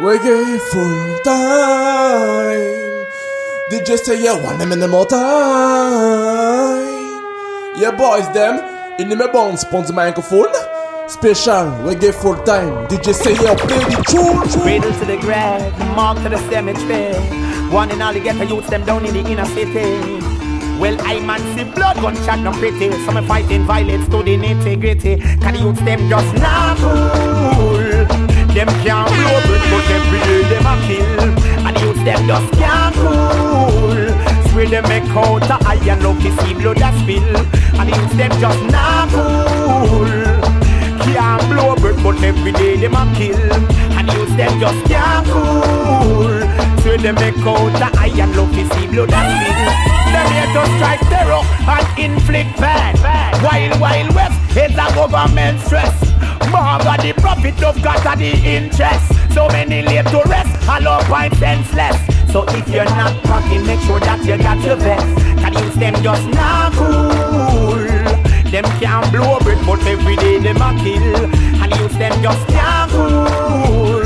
Reggae 0.00 0.58
full 0.72 1.18
time. 1.24 2.80
You 3.70 3.96
say 3.98 4.22
you 4.22 4.42
want 4.42 4.58
them 4.58 4.72
in 4.72 4.80
the 4.80 4.88
more 4.88 5.04
time? 5.04 5.20
Yeah, 7.76 7.90
boys, 7.90 8.26
them 8.32 8.64
in 8.98 9.10
the 9.10 9.28
pon 9.28 9.56
the 9.84 9.92
microphone. 9.92 10.54
Special 11.06 11.66
reggae 11.84 12.14
full 12.14 12.36
time. 12.44 12.88
You 12.90 13.12
say 13.12 13.32
you 13.32 13.54
play 13.56 13.84
the 13.92 14.02
tune? 14.08 14.48
Cradle 14.62 14.90
to 14.90 15.04
the 15.04 15.18
grave, 15.18 15.78
mark 15.94 16.16
to 16.22 16.30
the 16.30 16.38
cemetery. 16.48 17.12
One 17.70 17.90
in 17.90 18.00
all 18.00 18.14
the 18.14 18.20
ghetto 18.20 18.44
youths 18.44 18.70
them 18.70 18.86
down 18.86 19.04
in 19.04 19.12
the 19.12 19.20
inner 19.20 19.44
city. 19.44 20.00
Well, 20.80 20.96
I 21.00 21.20
man 21.20 21.40
see 21.54 21.64
blood 21.74 21.96
gunshot 21.96 22.38
no 22.38 22.52
pretty. 22.52 22.90
Some 23.04 23.22
fighting 23.26 23.66
violence 23.66 24.08
to 24.08 24.22
the 24.22 24.38
nitty 24.38 24.80
gritty. 24.80 25.16
Can 25.18 25.52
the 25.52 25.60
youths 25.60 25.80
them 25.80 26.08
just 26.08 26.34
not 26.36 26.78
cool? 26.78 27.79
Them 28.54 28.66
can't 28.82 29.08
blow 29.08 29.40
bread, 29.46 29.62
but 29.70 29.86
every 29.96 30.20
day 30.26 30.42
them 30.50 30.66
a 30.66 30.74
kill. 30.86 31.20
And 31.66 31.76
the 31.76 31.80
youths 31.80 32.02
them 32.02 32.26
just 32.26 32.52
can't 32.58 32.94
cool. 32.96 34.50
Swear 34.50 34.66
them 34.66 34.84
make 34.88 35.08
out 35.14 35.48
a 35.48 35.56
iron 35.68 36.02
love 36.02 36.20
to 36.22 36.30
see 36.42 36.54
blood 36.54 36.82
a 36.82 36.90
spill. 36.98 37.36
And 37.78 37.88
youths 37.88 38.16
them 38.16 38.32
just 38.40 38.62
not 38.74 39.08
cool. 39.10 40.06
Can't 41.04 41.42
blow 41.48 41.76
bread, 41.76 42.02
but 42.02 42.22
every 42.22 42.52
day 42.52 42.76
them 42.76 42.94
a 42.94 43.04
kill. 43.16 43.99
And 44.12 44.38
them 44.38 44.60
just 44.60 44.86
can't 44.86 45.26
cool. 45.26 46.40
Swear 46.82 46.98
them 46.98 47.14
make 47.16 47.36
out 47.38 47.80
a 47.80 47.88
iron 47.98 48.32
love 48.36 48.52
to 48.52 48.62
see 48.74 48.86
blood 48.86 49.10
a 49.10 49.20
spill. 49.20 49.90
Them 50.10 50.26
here 50.32 50.50
to 50.54 50.62
strike 50.76 51.00
terror 51.08 51.42
and 51.68 51.88
inflict 51.98 52.58
pain. 52.58 52.96
While 53.42 53.80
Wild 53.80 54.14
West 54.14 54.56
is 54.56 54.72
a 54.72 54.86
government 54.94 55.60
stress. 55.60 55.94
Marga 56.50 57.00
the 57.02 57.12
profit 57.20 57.62
of 57.62 57.80
got 57.82 58.18
the 58.18 58.32
interest. 58.44 59.34
So 59.34 59.46
many 59.48 59.82
laid 59.82 60.06
to 60.08 60.22
rest, 60.26 60.50
hollow 60.64 61.02
point 61.04 61.34
senseless. 61.36 61.96
So 62.32 62.44
if 62.48 62.68
you're 62.68 62.84
not 62.84 63.22
packing, 63.24 63.64
make 63.66 63.80
sure 63.80 64.00
that 64.00 64.24
you 64.24 64.36
got 64.38 64.60
your 64.64 64.76
vest. 64.76 65.06
Can 65.38 65.52
use 65.64 65.74
them 65.76 65.94
just 66.02 66.26
not 66.28 66.72
cool. 66.72 67.78
Them 68.50 68.64
can't 68.80 69.12
blow 69.12 69.38
bread, 69.40 69.64
but 69.64 69.86
every 69.86 70.16
day 70.16 70.38
them 70.38 70.56
a 70.56 70.74
kill. 70.82 71.24
And 71.62 71.72
use 71.76 71.96
them 71.98 72.22
just 72.22 72.46
can't 72.48 72.90
cool. 72.90 73.99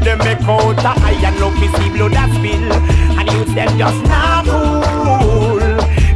Swear 0.00 0.16
them 0.16 0.24
make 0.24 0.48
out 0.48 0.78
a 0.78 0.92
iron 1.04 1.40
love 1.40 1.54
to 1.56 1.68
see 1.76 1.90
blood 1.90 2.12
a 2.12 2.24
spill. 2.34 2.72
And 3.20 3.30
use 3.32 3.54
them 3.54 3.76
just 3.76 4.02
not 4.04 4.46
cool. 4.46 5.58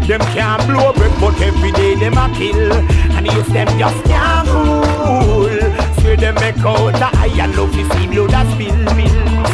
Them 0.09 0.21
can't 0.33 0.67
blow 0.67 0.95
bread, 0.95 1.13
but 1.21 1.39
every 1.39 1.71
day 1.73 1.95
them 1.95 2.17
a 2.17 2.33
kill. 2.35 2.73
And 3.13 3.27
use 3.27 3.47
them 3.49 3.69
just 3.79 4.03
can't 4.05 4.49
cool. 4.49 5.51
Swear 6.01 6.17
them 6.17 6.35
make 6.37 6.65
out 6.65 6.95
a 6.97 7.11
iron 7.29 7.55
love 7.57 7.73
to 7.73 7.85
see 7.93 8.07
blood 8.07 8.33
a 8.33 8.51
spill. 8.53 8.89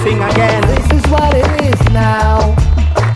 Sing 0.04 0.22
again. 0.22 0.62
This 0.62 1.02
is 1.02 1.10
what 1.10 1.34
it 1.34 1.62
is 1.64 1.80
now. 1.92 2.54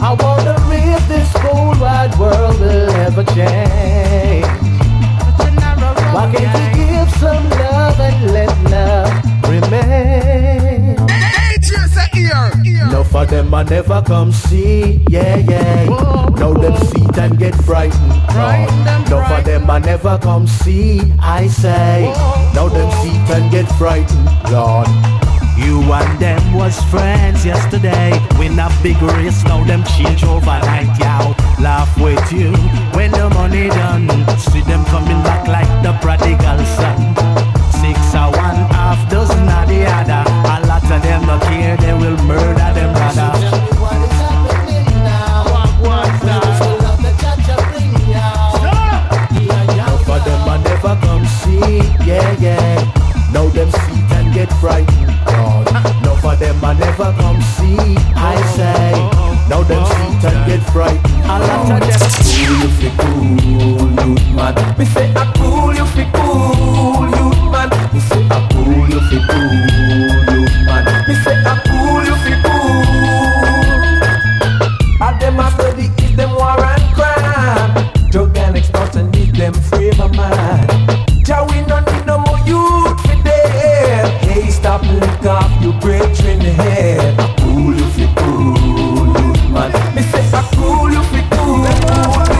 I 0.01 0.17
wonder 0.19 0.57
if 0.73 1.07
this 1.07 1.33
whole 1.35 1.79
wide 1.79 2.19
world 2.19 2.59
will 2.59 2.91
ever 2.91 3.23
change. 3.23 4.47
Why 6.13 6.33
can't 6.35 6.79
you 6.79 6.87
give 6.87 7.11
some 7.19 7.49
love 7.51 8.01
and 8.01 8.33
let 8.33 8.71
love 8.71 9.34
remain? 9.49 10.97
Enough 12.67 13.15
of 13.15 13.31
them 13.31 13.55
I 13.55 13.63
never 13.65 14.03
come 14.03 14.33
see, 14.33 15.03
yeah, 15.09 15.37
yeah. 15.37 15.85
Now 16.37 16.53
them 16.53 16.77
see 16.87 17.05
and 17.21 17.39
get 17.39 17.55
frightened. 17.55 18.13
Enough 18.13 19.31
of 19.31 19.45
them 19.45 19.71
I 19.71 19.79
never 19.79 20.19
come 20.19 20.47
see, 20.47 21.01
I 21.21 21.47
say. 21.49 22.13
Now 22.55 22.69
them 22.69 22.91
see 23.03 23.17
and 23.33 23.51
get 23.51 23.67
frightened, 23.77 24.29
Lord. 24.53 24.89
You 25.57 25.81
and 25.93 26.19
them 26.21 26.55
was 26.55 26.81
friends 26.91 27.45
yesterday. 27.47 28.11
Win 28.39 28.59
a 28.59 28.69
big 28.83 29.01
race, 29.01 29.45
now 29.45 29.63
them 29.65 29.85
change 29.97 30.25
overnight, 30.25 30.99
yow. 30.99 31.35
Laugh 31.61 31.97
with 32.01 32.33
you 32.33 32.53
when 32.97 33.13
the 33.13 33.31
money 33.31 33.69
done. 33.69 34.09
See 34.39 34.63
them 34.63 34.85
coming 34.87 35.23
back 35.23 35.47
like 35.47 35.71
the 35.83 35.93
prodigal 36.03 36.65
son. 36.77 37.44
Dozen 39.11 39.49
of 39.49 39.69
the 39.69 39.85
other. 39.87 40.25
A 40.55 40.67
lot 40.67 40.83
of 40.83 41.03
them 41.03 41.27
not 41.27 41.43
care, 41.43 41.77
they 41.77 41.93
will 41.93 42.17
murder 42.25 42.71
them 42.75 42.93
brother. 42.95 43.31
What 43.81 43.97
is 43.97 44.13
happening 44.21 44.89
now? 45.03 45.45
What's 45.81 46.25
love 46.25 47.01
the 47.03 47.13
judge 47.23 47.49
of 47.55 47.61
bring 47.73 47.93
Enough 49.75 50.09
of 50.09 50.21
them 50.25 50.49
I 50.49 50.57
never 50.63 50.95
come 51.01 51.27
see, 51.27 51.83
yeah, 52.07 52.37
yeah. 52.41 52.77
Now 53.33 53.47
them 53.49 53.71
see 53.71 54.01
and 54.17 54.33
get 54.33 54.51
frightened, 54.61 55.13
God. 55.27 55.69
Enough 55.69 56.25
of 56.25 56.39
them 56.39 56.65
I 56.65 56.75
never 56.75 57.13
come 57.19 57.41
see, 57.57 57.97
I 58.15 58.37
say. 58.57 58.93
Now 59.49 59.63
them 59.63 59.85
see 59.87 60.27
and 60.29 60.47
get 60.47 60.63
frightened. 60.73 61.15
A 61.25 61.39
lot 61.39 61.71
of 61.71 61.89
them 61.89 62.05
Cool 62.45 62.63
you 62.63 62.69
fi 62.79 62.89
cool, 62.99 63.91
youth 63.91 64.29
man. 64.35 64.55
Me 64.79 64.85
say 64.85 65.13
I 65.15 65.33
cool 65.37 65.75
you 65.75 65.87
fi 65.87 66.05
cool, 66.13 67.09
youth 67.09 67.43
man. 67.53 67.69
Me 67.93 68.01
say 68.01 68.34
you 68.95 69.01
fi 69.09 69.19
cool, 69.29 70.47
man. 70.67 70.85
Me 71.09 71.15
say 71.25 71.37
I 71.45 71.59
cool 71.67 72.05
you 72.09 72.17
fi 72.25 72.33
cool. 72.45 72.85
All 75.03 75.15
them 75.19 75.41
after 75.41 75.73
the 75.73 75.87
is 76.03 76.13
them 76.17 76.31
war 76.31 76.63
and 76.63 76.95
crime. 76.95 77.73
Drug 78.11 78.37
and 78.39 78.57
extortion 78.57 79.13
is 79.15 79.33
them 79.33 79.53
favor 79.55 80.09
man. 80.11 80.69
Jah 81.25 81.45
we 81.51 81.63
no 81.67 81.81
need 81.81 82.07
no 82.07 82.19
more 82.19 82.39
youth 82.47 83.01
fi 83.05 83.15
dead. 83.25 84.07
Hey 84.23 84.51
stop 84.51 84.83
lick 84.83 85.27
off 85.27 85.51
you 85.61 85.73
brethren 85.81 86.41
head. 86.41 87.19
I 87.19 87.35
cool 87.41 87.75
you 87.75 87.87
fi 87.97 88.07
cool, 88.15 88.55
man. 89.51 89.73
Me 89.95 90.03
say 90.03 90.25
I 90.33 90.41
cool 90.55 90.93
you 90.93 91.03
fi 91.11 91.21
cool, 91.35 92.34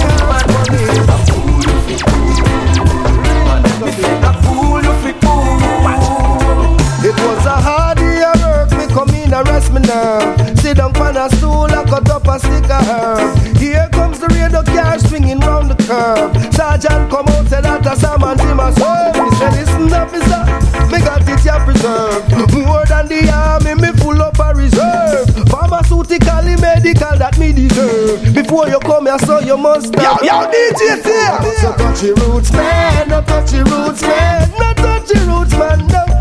was 7.25 7.47
a 7.47 7.57
hard 7.57 7.99
year 7.99 8.33
work, 8.45 8.71
me 8.79 8.87
come 8.93 9.11
in 9.11 9.33
arrest 9.33 9.73
me 9.73 9.81
now. 9.81 10.21
Sit 10.57 10.77
down 10.77 10.97
on 10.97 11.17
a 11.17 11.29
stool, 11.37 11.65
I 11.65 11.85
cut 11.85 12.09
up 12.11 12.27
a 12.29 12.39
stick 12.39 12.71
of 12.71 12.85
herb. 12.87 13.57
Here 13.57 13.89
comes 13.93 14.19
the 14.21 14.29
radio 14.29 14.63
car 14.63 14.99
swinging 14.99 15.41
round 15.41 15.71
the 15.71 15.77
curve. 15.85 16.33
Sergeant 16.55 17.11
come 17.11 17.29
out, 17.29 17.49
said 17.49 17.65
that 17.65 17.87
a 17.87 17.97
salmon 17.97 18.41
in 18.41 18.57
my 18.57 18.71
serve. 18.73 19.17
He 19.17 19.31
said, 19.37 19.53
listen 19.57 19.93
officer, 19.93 20.45
me 20.91 20.99
got 21.01 21.23
it 21.27 21.41
here 21.41 21.61
preserved. 21.65 22.31
More 22.55 22.85
than 22.87 23.09
the 23.09 23.31
army, 23.33 23.75
me 23.81 23.91
full 23.99 24.21
up 24.21 24.39
a 24.39 24.55
reserve. 24.55 25.29
Pharmaceutical, 25.49 26.45
medical, 26.61 27.17
that 27.19 27.37
me 27.39 27.53
deserve. 27.53 28.35
Before 28.35 28.69
you 28.69 28.79
come 28.81 29.07
here, 29.07 29.19
so 29.19 29.41
you 29.41 29.57
must 29.57 29.93
Yo, 29.95 30.17
yo, 30.23 30.47
DJ 30.53 31.03
here. 31.03 31.39
So 31.61 31.73
touch 31.77 32.03
your 32.03 32.15
roots, 32.17 32.53
man, 32.53 33.09
no 33.09 33.23
touch 33.23 33.53
your 33.53 33.65
roots, 33.65 34.03
man, 34.03 34.51
no 34.59 34.73
touch 34.75 35.11
your 35.15 35.25
roots, 35.27 35.53
man, 35.57 35.87
no. 35.89 36.14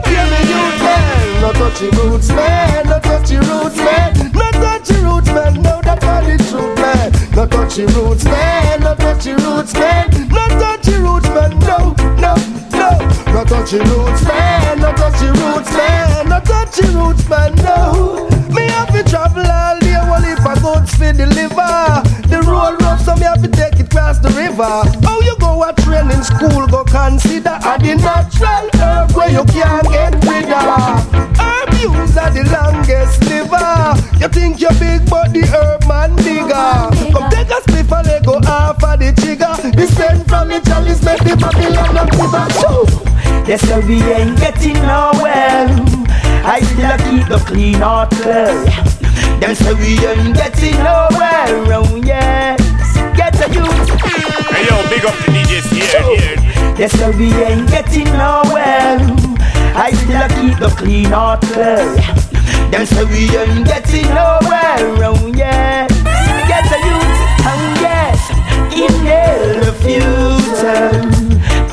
No 1.44 1.52
touch 1.52 1.82
your 1.82 1.92
roots, 1.92 2.30
man, 2.30 2.86
no 2.88 3.00
touch 3.00 3.32
your 3.32 3.42
roots, 3.42 3.76
man, 3.76 4.32
no 4.32 4.50
touch 4.52 4.90
your 4.92 5.02
roots, 5.04 5.28
man, 5.28 5.54
no 5.62 5.82
that's 5.84 6.06
all 6.06 6.24
the 6.24 6.38
truth, 6.50 6.80
man. 6.80 7.12
No 7.36 7.46
touch 7.46 7.78
your 7.78 7.88
roots, 7.90 8.24
man, 8.24 8.80
no 8.80 8.96
touch 8.96 9.26
your 9.26 9.38
roots, 9.40 9.74
man, 9.74 10.10
no 10.30 10.48
touch 10.48 10.88
your 10.88 11.02
roots, 11.02 11.28
man, 11.36 11.60
no, 11.60 11.78
no, 12.24 12.36
no. 12.80 12.90
No 13.34 13.44
touch 13.44 13.74
your 13.74 13.84
roots, 13.84 14.24
man, 14.24 14.80
no 14.80 14.94
touch 14.94 15.22
your 15.22 15.34
roots, 15.34 15.72
man, 15.74 16.30
no 16.30 16.40
touch 16.40 16.80
your 16.80 16.92
roots, 16.96 17.28
man, 17.28 17.56
no. 17.56 18.30
Me 18.56 18.64
have 18.70 18.92
to 18.94 19.04
travel 19.04 19.44
all 19.46 19.80
day, 19.80 20.00
well 20.08 20.24
if 20.24 20.46
I 20.46 20.56
go 20.62 20.76
to 20.80 21.12
deliver. 21.12 21.74
The 22.32 22.40
road 22.48 22.82
rough, 22.82 23.02
so 23.02 23.16
me 23.16 23.24
have 23.24 23.42
to 23.44 23.50
take 23.50 23.82
it 23.82 23.88
across 23.88 24.20
the 24.20 24.30
river. 24.30 24.64
How 25.04 25.20
you 25.20 25.36
go 25.40 25.62
a 25.62 25.74
training 25.74 26.24
school, 26.24 26.68
go 26.68 26.86
consider 26.86 27.60
a 27.68 27.78
the 27.84 27.96
natural 28.00 28.70
herb 28.80 29.12
where 29.12 29.30
you 29.30 29.44
can't 29.52 29.84
get 29.92 30.14
rid 30.24 30.50
of. 30.50 31.23
Use 31.84 32.16
are 32.16 32.32
the 32.32 32.48
longest 32.48 33.20
liver. 33.28 33.92
You 34.20 34.30
think 34.30 34.62
you're 34.62 34.72
big, 34.80 35.04
but 35.10 35.34
the 35.36 35.44
herb 35.52 35.84
man 35.88 36.16
bigger. 36.24 36.88
Come 37.12 37.30
take 37.30 37.52
a 37.52 37.60
spliff 37.60 37.92
and 37.92 38.08
let 38.08 38.26
go 38.26 38.40
half 38.40 38.82
of 38.84 39.00
the 39.00 39.12
trigger. 39.20 39.52
This 39.76 39.94
pen 39.96 40.24
from 40.24 40.48
the 40.48 40.62
chalice 40.64 41.04
make 41.04 41.20
the 41.28 41.36
Babylon 41.36 41.98
a 42.00 42.04
river. 42.16 42.48
Yes, 43.46 43.68
so 43.68 43.80
we 43.82 44.02
ain't 44.02 44.40
getting 44.40 44.80
nowhere. 44.88 45.68
I 46.46 46.62
still 46.64 46.96
keep 47.04 47.28
the 47.28 47.44
clean 47.46 47.76
heart 47.76 48.12
clear. 48.12 48.64
Them 49.40 49.56
say 49.56 49.74
we 49.74 50.00
ain't 50.08 50.36
getting 50.36 50.78
nowhere. 50.80 51.52
Oh 51.76 52.00
yes, 52.02 52.60
get 53.18 53.36
a 53.44 53.52
youth. 53.52 53.90
Hey 54.56 54.64
yo, 54.68 54.80
big 54.88 55.04
up 55.04 55.16
the 55.20 55.32
DJs 55.36 55.68
here, 55.76 56.04
here. 56.16 56.76
Yes, 56.80 56.98
so 56.98 57.12
we 57.12 57.28
ain't 57.44 57.70
getting 57.70 58.06
nowhere. 58.16 59.43
I 59.76 59.92
still 59.92 60.22
a 60.22 60.28
keep 60.30 60.60
the 60.60 60.70
clean 60.78 61.06
heart 61.06 61.42
clear. 61.42 61.96
Them 62.72 62.86
say 62.86 63.04
we 63.06 63.30
ain't 63.36 63.66
getting 63.66 64.08
nowhere. 64.14 65.02
Oh 65.04 65.32
yes, 65.36 65.92
get 66.48 66.66
a 66.72 66.80
youth. 66.88 67.20
Oh 67.50 67.66
yes, 67.82 68.20
inhale 68.72 69.60
the 69.66 69.74
future, 69.84 70.94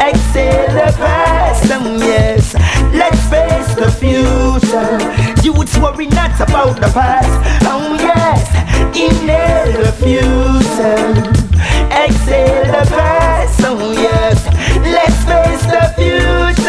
exhale 0.00 0.72
the 0.72 0.92
past. 0.96 1.70
Oh 1.72 1.98
yes, 1.98 2.54
let's 2.92 3.20
face 3.28 3.74
the 3.76 3.90
future. 4.00 4.98
Youth 5.44 5.58
Youths 5.60 5.78
worry 5.78 6.06
not 6.06 6.40
about 6.40 6.80
the 6.80 6.90
past. 6.92 7.28
Oh 7.64 7.96
yes, 8.00 8.48
inhale 8.96 9.72
the 9.84 9.92
future, 9.92 11.04
exhale 11.92 12.64
the 12.64 12.84
past. 12.90 13.60
Oh 13.62 13.92
yes, 13.92 14.46
let's 14.84 15.18
face 15.24 15.64
the 15.66 15.94
future. 15.96 16.59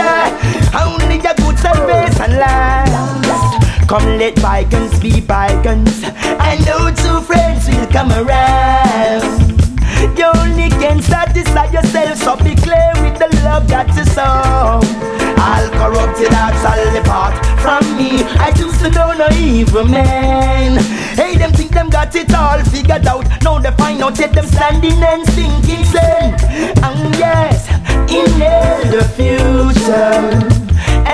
Only 0.73 1.18
the 1.18 1.33
good 1.38 1.57
salvation 1.59 2.38
lasts. 2.39 3.85
Come 3.88 4.18
let 4.18 4.41
bygones 4.41 5.00
be 5.00 5.19
bygones. 5.21 6.03
I 6.06 6.57
know 6.65 6.91
two 6.94 7.21
friends 7.21 7.68
will 7.68 7.88
come 7.88 8.12
around. 8.12 9.51
You 10.18 10.31
only 10.35 10.69
can 10.69 11.01
satisfy 11.01 11.69
yourself, 11.71 12.18
so 12.18 12.35
be 12.38 12.56
clear 12.56 12.91
with 13.03 13.19
the 13.19 13.29
love 13.44 13.68
that 13.68 13.88
you 13.95 14.06
sow. 14.06 14.79
All 15.41 15.68
corrupted 15.77 16.31
hearts 16.33 16.63
all 16.65 16.94
depart 16.94 17.35
from 17.62 17.83
me. 17.97 18.23
I 18.39 18.51
choose 18.51 18.77
to 18.79 18.89
know 18.89 19.13
no 19.13 19.27
evil 19.35 19.85
man. 19.85 20.79
Hey, 21.15 21.35
them 21.38 21.51
think 21.51 21.71
them 21.71 21.89
got 21.89 22.15
it 22.15 22.33
all 22.33 22.63
figured 22.65 23.06
out. 23.06 23.25
Now 23.44 23.59
they 23.59 23.71
find 23.71 24.01
out 24.01 24.15
that 24.15 24.33
them 24.33 24.47
standing 24.47 25.03
and 25.03 25.25
sinking 25.33 25.85
sand. 25.85 26.41
And 26.81 27.15
yes, 27.15 27.68
inhale 28.09 28.89
the 28.89 29.03
future, 29.18 30.61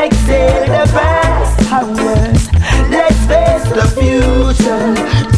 exhale 0.07 0.65
the 0.65 0.85
past 0.95 1.71
hours. 1.71 2.41
Let's 2.89 3.21
face 3.31 3.67
the 3.77 3.87
future. 3.97 4.87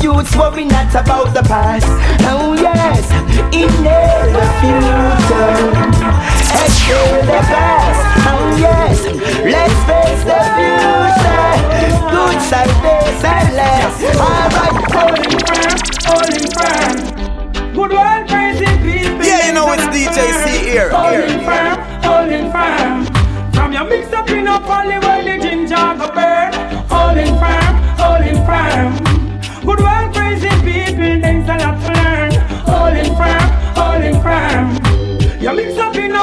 Youths 0.04 0.36
worry 0.36 0.66
not 0.66 0.94
about 0.94 1.34
the 1.34 1.44
past. 1.44 1.90
Oh 2.32 2.54
yes, 2.54 3.06
inhale 3.54 4.30
the 4.38 4.48
future. 4.62 5.58
Exhale 6.64 7.22
the 7.32 7.42
past. 7.52 8.02
Oh 8.30 8.46
yes, 8.66 8.98
let's 9.56 9.80
face 9.90 10.24
the 10.32 10.42
future. 10.58 11.50
Good 12.14 12.40
salvation 12.52 13.46
less. 13.60 13.96
Alright, 14.28 14.78
holding 14.96 15.40
firm, 15.48 15.78
holding 16.10 16.48
firm. 16.58 16.98
Good 17.74 17.92
world, 17.98 18.24
crazy 18.30 18.72
people. 18.86 19.26
Yeah, 19.26 19.48
you 19.48 19.54
know 19.54 19.72
it's 19.74 19.88
DJ 19.94 20.18
C-AIR. 20.44 20.90
Holding 20.90 21.42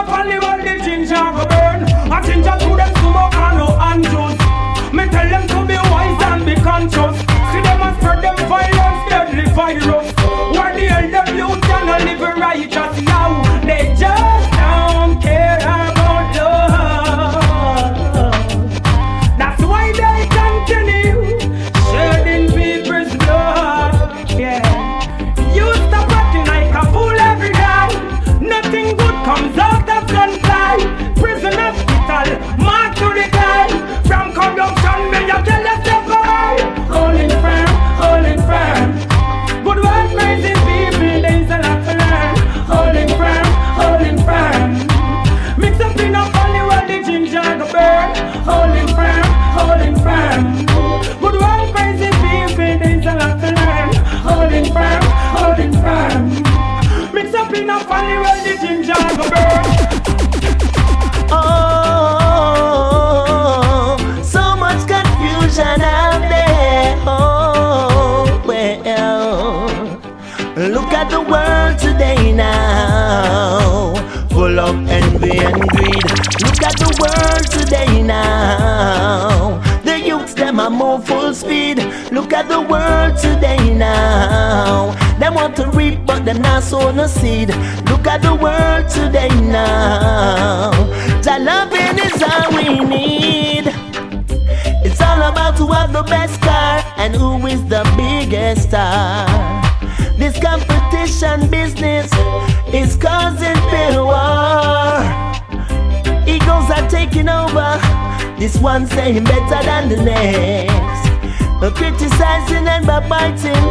up 0.07 0.25
a 0.25 0.41
poly 0.41 0.63
the 0.63 0.85
ginger 0.85 1.15
go 1.15 1.47
burn. 1.47 1.83
A 2.13 2.23
ginger 2.23 2.57
to 2.59 2.77
them 2.77 2.95
smoke 2.97 3.35
and 3.35 3.59
no 3.59 3.69
and. 3.81 4.95
Me 4.95 5.05
tell 5.09 5.29
them 5.29 5.49
to 5.49 5.67
be 5.67 5.75
wise 5.75 6.23
and 6.25 6.47
be 6.47 6.55
conscious. 6.55 7.19
See 7.53 7.63
them 7.63 7.81
and 7.83 7.97
spread 7.99 8.23
them 8.23 8.37
violence, 8.49 9.11
deadly 9.11 9.51
virus. 9.53 10.16
Mix 57.13 57.35
up 57.35 57.53
in 57.53 57.69
a 57.69 57.79
funny 57.81 58.17
world, 58.17 58.43
the 58.45 58.57
ginger 58.61 58.95
go 59.17 59.29
burn. 59.31 59.65
Oh, 61.31 61.57
so 64.23 64.57
much 64.57 64.87
confusion 64.89 65.81
out 65.83 66.21
there. 66.29 66.97
Oh, 67.07 68.43
well. 68.47 69.69
Look 70.57 70.93
at 70.93 71.11
the 71.11 71.21
world 71.21 71.79
today 71.79 72.33
now, 72.33 73.95
full 74.31 74.59
of 74.59 74.89
envy 74.89 75.39
and 75.39 75.69
greed. 75.69 76.05
Look 76.43 76.63
at 76.63 76.77
the 76.79 76.91
world 77.01 77.47
today 77.51 78.03
now. 78.03 79.63
Them 80.37 80.59
full 81.03 81.35
speed. 81.35 81.79
Look 82.13 82.33
at 82.33 82.49
the 82.49 82.61
world 82.61 83.17
today 83.19 83.75
now. 83.75 85.06
Them 85.19 85.35
want 85.35 85.57
to 85.57 85.67
reap, 85.71 86.05
but 86.05 86.25
them 86.25 86.43
not 86.43 86.63
sow 86.63 86.91
no 86.91 87.07
seed. 87.07 87.49
Look 87.89 88.07
at 88.07 88.21
the 88.23 88.35
world 88.35 88.89
today 88.91 89.29
now. 89.29 90.71
The 91.23 91.39
loving 91.41 91.99
is 92.05 92.23
all 92.23 92.51
we 92.55 92.85
need. 92.85 93.65
It's 94.85 95.01
all 95.01 95.23
about 95.23 95.57
who 95.59 95.73
have 95.73 95.93
the 95.93 96.03
best 96.03 96.41
car 96.43 96.85
and 96.99 97.15
who 97.15 97.47
is 97.47 97.65
the 97.67 97.83
biggest 97.97 98.69
star. 98.69 99.27
This 100.19 100.39
competition 100.39 101.49
business 101.51 102.11
is 102.75 102.97
causing 102.97 103.57
real 103.73 104.07
war. 104.07 105.01
Egos 106.27 106.71
are 106.71 106.89
taking 106.91 107.29
over. 107.29 107.81
This 108.39 108.59
one 108.59 108.87
saying 108.87 109.25
better 109.25 109.65
than 109.65 109.89
the 109.89 109.97
next. 110.05 111.06
Criticizing 111.59 112.69
and 112.69 112.87
backbiting, 112.87 113.65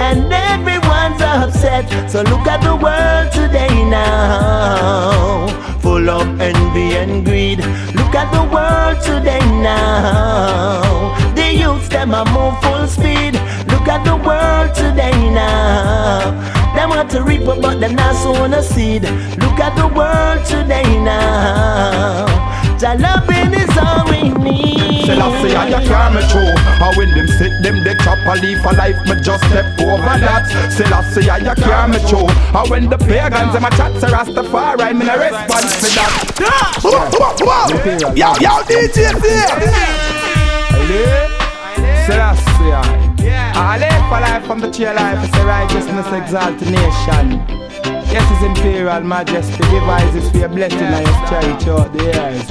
and 0.00 0.32
everyone's 0.32 1.20
upset. 1.20 2.10
So 2.10 2.22
look 2.22 2.46
at 2.46 2.62
the 2.62 2.74
world 2.74 3.30
today 3.32 3.84
now, 3.90 5.46
full 5.80 6.08
of 6.08 6.40
envy 6.40 6.96
and 6.96 7.24
greed. 7.24 7.58
Look 7.58 8.14
at 8.14 8.32
the 8.32 8.42
world 8.42 9.02
today 9.02 9.40
now. 9.60 11.14
The 11.34 11.52
youths 11.52 11.88
them 11.88 12.14
are 12.14 12.24
move 12.24 12.60
full 12.62 12.86
speed. 12.86 13.34
Look 13.70 13.86
at 13.86 14.02
the 14.04 14.16
world 14.16 14.74
today 14.74 15.30
now. 15.30 16.30
Them 16.74 16.90
want 16.90 17.10
to 17.10 17.22
reap, 17.22 17.44
but 17.44 17.60
them 17.80 17.94
not 17.96 18.14
sowing 18.16 18.54
a 18.54 18.62
seed. 18.62 19.02
Look 19.02 19.60
at 19.60 19.76
the 19.76 19.88
world 19.88 20.46
today 20.46 20.98
now. 21.00 22.26
The 22.82 22.98
loving 22.98 23.54
is 23.54 23.78
all 23.78 24.02
we 24.10 24.26
need. 24.42 25.06
Selassie 25.06 25.54
and 25.54 25.70
you 25.70 25.78
carry 25.86 26.18
me 26.18 26.22
through 26.26 26.50
And 26.82 26.96
when 26.96 27.14
them 27.14 27.28
sit 27.38 27.54
them 27.62 27.78
they 27.84 27.94
chop 28.02 28.18
a 28.26 28.34
leaf 28.42 28.58
of 28.66 28.76
life 28.76 28.98
Me 29.06 29.14
just 29.22 29.44
step 29.46 29.78
over 29.78 30.18
that. 30.18 30.50
Selassie 30.66 31.30
and 31.30 31.46
you 31.46 31.54
carry 31.62 31.92
me 31.92 31.98
through 32.10 32.26
And 32.26 32.70
when 32.70 32.90
the 32.90 32.98
pagans 32.98 33.52
them 33.52 33.62
a 33.62 33.70
chat 33.70 33.94
to 34.02 34.06
Rastafari 34.10 34.98
Me 34.98 35.06
no 35.06 35.14
response 35.14 35.78
to 35.78 35.94
that. 35.94 36.26
Yo, 38.18 38.34
yo, 38.42 38.50
DJ 38.66 39.14
Ale 40.74 41.30
Selassie 42.02 42.74
Ale 43.54 43.90
for 44.10 44.18
life 44.18 44.44
from 44.44 44.58
the 44.58 44.68
chair 44.72 44.92
life 44.92 45.22
It's 45.22 45.38
a 45.38 45.46
righteousness 45.46 46.10
exalt 46.12 46.60
nation 46.62 47.61
Yes, 48.12 48.28
His 48.28 48.42
Imperial 48.48 49.00
Majesty 49.00 49.56
devises 49.56 50.30
for 50.30 50.36
your 50.38 50.48
blessing 50.50 50.78
and 50.78 51.06
your 51.06 51.16
charity 51.28 51.64
throughout 51.64 51.92
the 51.92 52.02
years. 52.04 52.44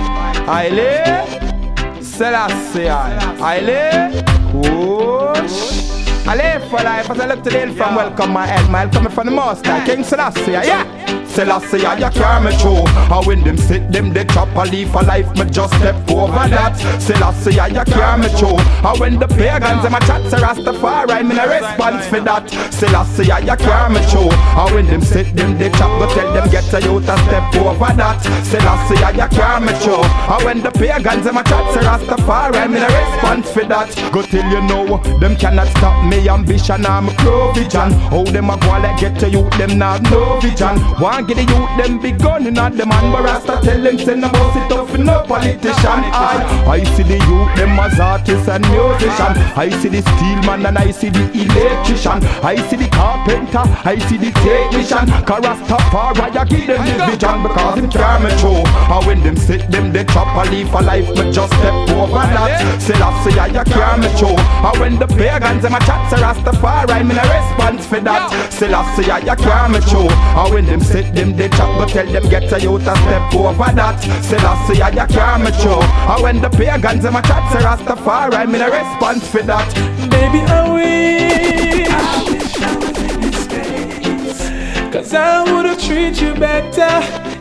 Aile, 0.50 2.04
Selassie, 2.04 2.90
Aile, 2.90 4.12
Whoosh. 4.54 5.92
I 6.28 6.36
live 6.36 6.64
for 6.70 6.78
life 6.84 7.10
as 7.10 7.20
I 7.20 7.26
look 7.28 7.44
to 7.44 7.50
the 7.50 7.60
hill 7.60 7.76
from 7.76 7.96
welcome 7.96 8.32
my 8.32 8.46
head, 8.48 8.70
my 8.72 8.88
coming 8.88 9.12
from 9.12 9.26
the 9.28 9.32
master, 9.32 9.82
King 9.86 10.04
Selassie, 10.04 10.52
yeah. 10.52 10.86
Selassie, 11.32 11.78
you 11.78 12.10
carry 12.12 12.44
me 12.44 12.52
through. 12.58 12.84
And 13.08 13.26
when 13.26 13.44
them 13.44 13.58
sit 13.58 13.92
them, 13.92 14.12
they 14.12 14.26
chop 14.26 14.54
a 14.56 14.70
leaf 14.70 14.94
of 14.96 15.08
life, 15.08 15.32
me 15.38 15.46
just 15.50 15.74
step 15.76 15.96
over 16.12 16.48
that. 16.52 16.76
Selassie, 17.00 17.56
you 17.56 17.86
carry 17.88 18.22
me 18.22 18.28
through. 18.36 18.60
And 18.84 19.00
when 19.00 19.20
the 19.20 19.28
pagans, 19.28 19.84
them 19.84 19.96
a 19.96 20.00
chat 20.02 20.22
to 20.30 20.38
Rastafari, 20.38 21.26
me 21.26 21.36
no 21.36 21.48
response 21.48 22.06
for 22.08 22.20
that. 22.22 22.50
Selassie, 22.74 23.32
you 23.32 23.56
carry 23.56 23.94
me 23.94 24.02
through. 24.12 24.32
And 24.32 24.76
when 24.76 24.86
them 24.88 25.02
sit 25.02 25.36
them, 25.36 25.58
they 25.58 25.70
chop, 25.72 25.92
go 26.00 26.14
tell 26.14 26.34
them 26.34 26.50
get 26.52 26.68
a 26.74 26.82
youth 26.84 27.08
a 27.08 27.18
step 27.24 27.56
over 27.56 27.94
that. 27.96 28.20
Selassie, 28.44 29.00
you 29.00 29.28
carry 29.32 29.66
me 29.66 29.74
through. 29.80 30.04
And 30.04 30.44
when 30.44 30.60
the 30.62 30.72
pagans, 30.72 31.24
them 31.24 31.38
a 31.38 31.44
chat 31.44 31.64
to 31.74 31.80
Rastafari, 31.80 32.68
me 32.68 32.80
no 32.80 32.88
response 32.92 33.50
for 33.52 33.64
that. 33.72 33.88
Go 34.12 34.22
till 34.22 34.46
you 34.52 34.62
know, 34.68 34.98
them 35.20 35.36
cannot 35.38 35.68
stop 35.78 36.06
me 36.06 36.28
ambition, 36.28 36.86
I'm 36.86 37.08
a 37.08 37.14
pro 37.24 37.54
vision. 37.54 37.92
How 38.12 38.24
them 38.24 38.50
a 38.50 38.58
go 38.60 38.68
like 38.84 39.00
get 39.00 39.18
to 39.20 39.30
youth, 39.30 39.52
them 39.58 39.78
not 39.78 40.02
no 40.04 40.40
vision. 40.42 40.76
Want 41.22 41.36
get 41.36 41.46
the 41.46 41.54
youth, 41.54 41.78
them 41.78 42.00
big 42.00 42.18
gun 42.18 42.48
in 42.48 42.58
at 42.58 42.76
the 42.76 42.84
man, 42.84 43.12
but 43.12 43.24
Rasta 43.24 43.60
tell 43.62 43.80
them 43.80 44.00
send 44.00 44.24
them 44.24 44.32
bust 44.32 44.58
it 44.58 44.72
up 44.72 44.81
for 44.92 44.98
no 44.98 45.24
politician. 45.24 46.04
I, 46.12 46.44
I 46.68 46.84
see 46.96 47.04
the 47.04 47.16
youth, 47.16 47.52
them 47.56 47.80
as 47.80 48.00
artists 48.00 48.48
and 48.48 48.64
musicians. 48.68 49.38
I 49.56 49.70
see 49.80 49.90
the 49.90 50.02
steelman 50.02 50.66
and 50.66 50.78
I 50.78 50.92
see 50.92 51.10
the 51.10 51.24
electrician. 51.32 52.20
I 52.44 52.56
see 52.68 52.76
the 52.76 52.90
carpenter, 52.90 53.64
I 53.88 53.98
see 54.08 54.18
the 54.18 54.32
technician. 54.44 55.08
Karastafari, 55.24 56.36
I 56.36 56.46
give 56.46 56.68
them 56.68 56.84
the 56.84 56.96
vision 57.08 57.38
because 57.44 57.80
him 57.80 57.90
care 57.90 58.20
me 58.20 58.32
true. 58.44 58.64
And 58.92 59.06
when 59.08 59.20
them 59.24 59.38
sit 59.38 59.72
them, 59.72 59.92
they 59.92 60.04
chop 60.06 60.28
a 60.36 60.50
leaf 60.52 60.74
of 60.76 60.86
life, 60.86 61.08
but 61.16 61.32
just 61.32 61.54
step 61.56 61.74
over 61.96 62.28
that. 62.36 62.82
Say 62.82 62.96
I 63.00 63.10
say 63.24 63.40
I 63.40 63.64
care 63.64 63.98
me 63.98 64.10
true. 64.20 64.36
And 64.36 64.78
when 64.80 65.00
the 65.00 65.08
pagans 65.08 65.64
them 65.64 65.74
a 65.74 65.80
chat, 65.88 66.04
say 66.12 66.20
Rastafari, 66.20 67.08
me 67.08 67.16
no 67.16 67.24
response 67.24 67.86
for 67.88 68.00
that. 68.02 68.52
Say 68.52 68.72
I 68.74 68.84
say 68.96 69.10
I 69.10 69.36
care 69.36 69.70
me 69.72 69.80
true. 69.88 70.12
And 70.12 70.54
when 70.54 70.66
them 70.66 70.82
sit 70.82 71.16
them, 71.16 71.38
they 71.38 71.48
chop, 71.50 71.72
but 71.80 71.90
tell 71.90 72.06
them 72.06 72.28
get 72.30 72.52
a 72.52 72.60
youth 72.60 72.88
a 72.88 72.96
step 73.08 73.34
over 73.34 73.72
that. 73.72 73.96
Say 74.24 74.38
I 74.38 74.68
say 74.68 74.81
I 74.82 75.06
care 75.06 75.38
me 75.38 75.52
true. 75.62 75.80
And 75.82 76.24
when 76.24 76.42
the 76.42 76.50
pagans 76.50 77.04
them 77.04 77.16
a 77.16 77.22
chat, 77.22 77.52
say 77.52 77.60
Rastafari, 77.60 78.52
me 78.52 78.58
no 78.60 78.70
response 78.70 79.28
for 79.28 79.44
that. 79.44 79.72
Baby, 80.10 80.40
I 80.42 80.74
wish. 80.74 81.88
I 81.90 82.24
wish 82.30 82.62
I 82.62 82.76
was 82.78 82.98
in 82.98 83.22
this 83.22 83.44
space. 83.44 84.92
Cause 84.92 85.14
I 85.14 85.44
would've 85.52 85.80
treated 85.80 86.20
you 86.20 86.34
better. 86.34 86.94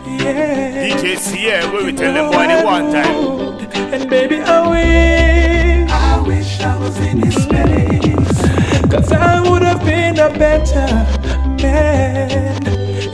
Yeah. 0.07 0.89
DJ 0.89 1.17
CL, 1.17 1.73
where 1.73 1.85
we 1.85 1.93
tell 1.93 2.13
them 2.13 2.31
boy 2.31 2.47
the 2.47 2.63
one 2.63 2.93
time. 2.93 3.95
And 3.95 4.11
baby, 4.11 4.41
I 4.41 4.69
wish. 4.69 5.91
I 5.91 6.21
wish 6.21 6.61
I 6.61 6.77
was 6.77 6.99
in 6.99 7.23
his 7.23 7.43
space. 7.43 8.91
Cause 8.91 9.13
I 9.13 9.41
would've 9.41 9.81
been 9.85 10.19
a 10.19 10.29
better 10.29 10.87
man. 11.63 12.63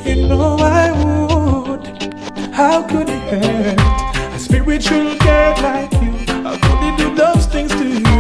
You 0.05 0.27
know 0.29 0.57
I 0.59 0.91
would. 0.91 1.87
How 2.53 2.83
could 2.83 3.09
it 3.09 3.21
hurt? 3.31 4.16
Spiritual 4.47 5.19
girl 5.19 5.55
like 5.61 5.93
you. 5.95 6.13
How 6.45 6.57
could 6.63 6.81
he 6.85 6.91
do 7.03 7.13
those 7.17 7.47
things 7.47 7.73
to 7.73 7.85
you? 7.85 8.17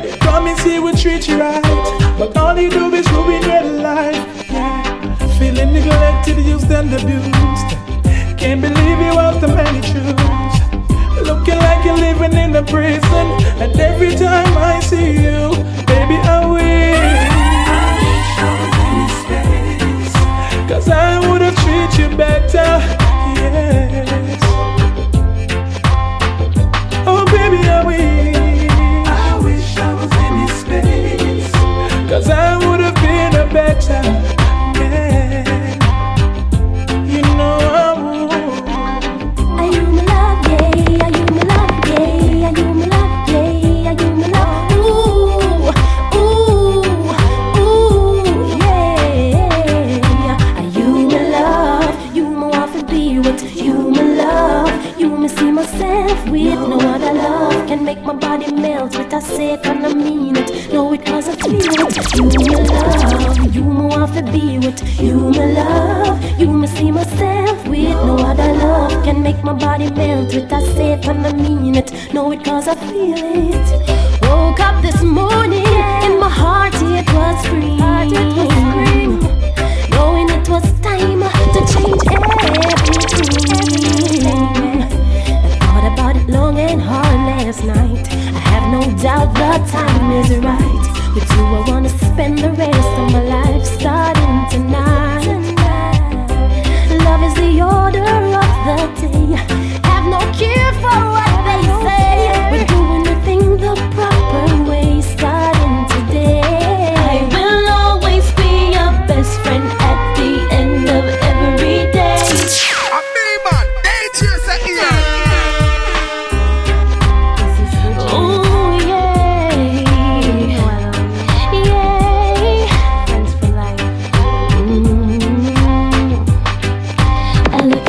He 0.00 0.16
promised 0.16 0.64
he 0.66 0.78
would 0.80 0.96
treat 0.96 1.28
you 1.28 1.38
right, 1.38 1.62
but 2.18 2.34
all 2.38 2.54
he 2.56 2.70
do 2.70 2.90
is 2.94 3.06
ruin 3.12 3.42
your 3.42 3.64
life. 3.82 4.16
Yeah. 4.50 5.16
Feeling 5.38 5.74
neglected, 5.74 6.38
used 6.38 6.70
and 6.70 6.90
abused. 6.94 7.68
Can't 8.38 8.62
believe 8.62 8.98
you 9.06 9.12
have 9.20 9.42
the 9.42 9.48
many 9.48 9.82
choose. 9.82 10.16
Looking 11.28 11.58
like 11.58 11.84
you're 11.84 11.98
living 11.98 12.32
in 12.32 12.56
a 12.56 12.62
prison, 12.62 13.26
and 13.60 13.78
every 13.78 14.14
time 14.14 14.56
I 14.56 14.80
see 14.80 15.12
you, 15.26 15.52
baby, 15.84 16.16
I 16.16 16.46
wish. 16.46 17.20
Cause 20.66 20.88
I 20.88 21.20
would've 21.28 21.54
treated 21.56 21.92
you 21.98 22.16
better. 22.16 22.80
Yes. 23.36 24.39
Cause 32.30 32.69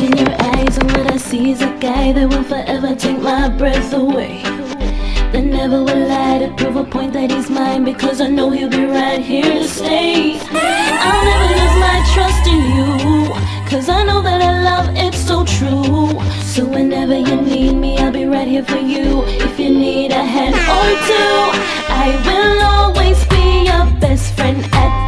in 0.02 0.16
your 0.16 0.34
eyes 0.52 0.76
and 0.78 0.90
what 0.92 1.12
I 1.12 1.16
see 1.16 1.52
is 1.52 1.62
a 1.62 1.72
guy 1.78 2.12
that 2.12 2.28
will 2.28 2.42
forever 2.42 2.94
take 2.94 3.20
my 3.20 3.48
breath 3.48 3.92
away. 3.92 4.42
That 5.32 5.44
never 5.44 5.78
will 5.84 6.08
lie 6.08 6.38
to 6.40 6.52
prove 6.56 6.76
a 6.76 6.84
point 6.84 7.12
that 7.12 7.30
he's 7.30 7.48
mine 7.48 7.84
because 7.84 8.20
I 8.20 8.28
know 8.28 8.50
he'll 8.50 8.68
be 8.68 8.84
right 8.84 9.20
here 9.20 9.44
to 9.44 9.68
stay. 9.68 10.40
I'll 11.06 11.24
never 11.30 11.48
lose 11.58 11.76
my 11.86 11.98
trust 12.14 12.44
in 12.54 12.60
you 12.76 12.92
cause 13.70 13.88
I 13.88 14.02
know 14.04 14.20
that 14.22 14.40
I 14.42 14.52
love 14.70 14.86
it's 14.96 15.22
so 15.30 15.44
true. 15.44 16.10
So 16.52 16.66
whenever 16.66 17.16
you 17.16 17.36
need 17.36 17.74
me, 17.74 17.96
I'll 17.98 18.12
be 18.12 18.24
right 18.24 18.48
here 18.48 18.64
for 18.64 18.82
you. 18.94 19.22
If 19.46 19.58
you 19.58 19.70
need 19.70 20.10
a 20.10 20.24
hand 20.34 20.54
or 20.78 20.88
two, 21.10 21.38
I 22.04 22.08
will 22.26 22.58
always 22.76 23.24
be 23.26 23.44
your 23.70 23.86
best 24.00 24.34
friend 24.34 24.62
at 24.72 25.01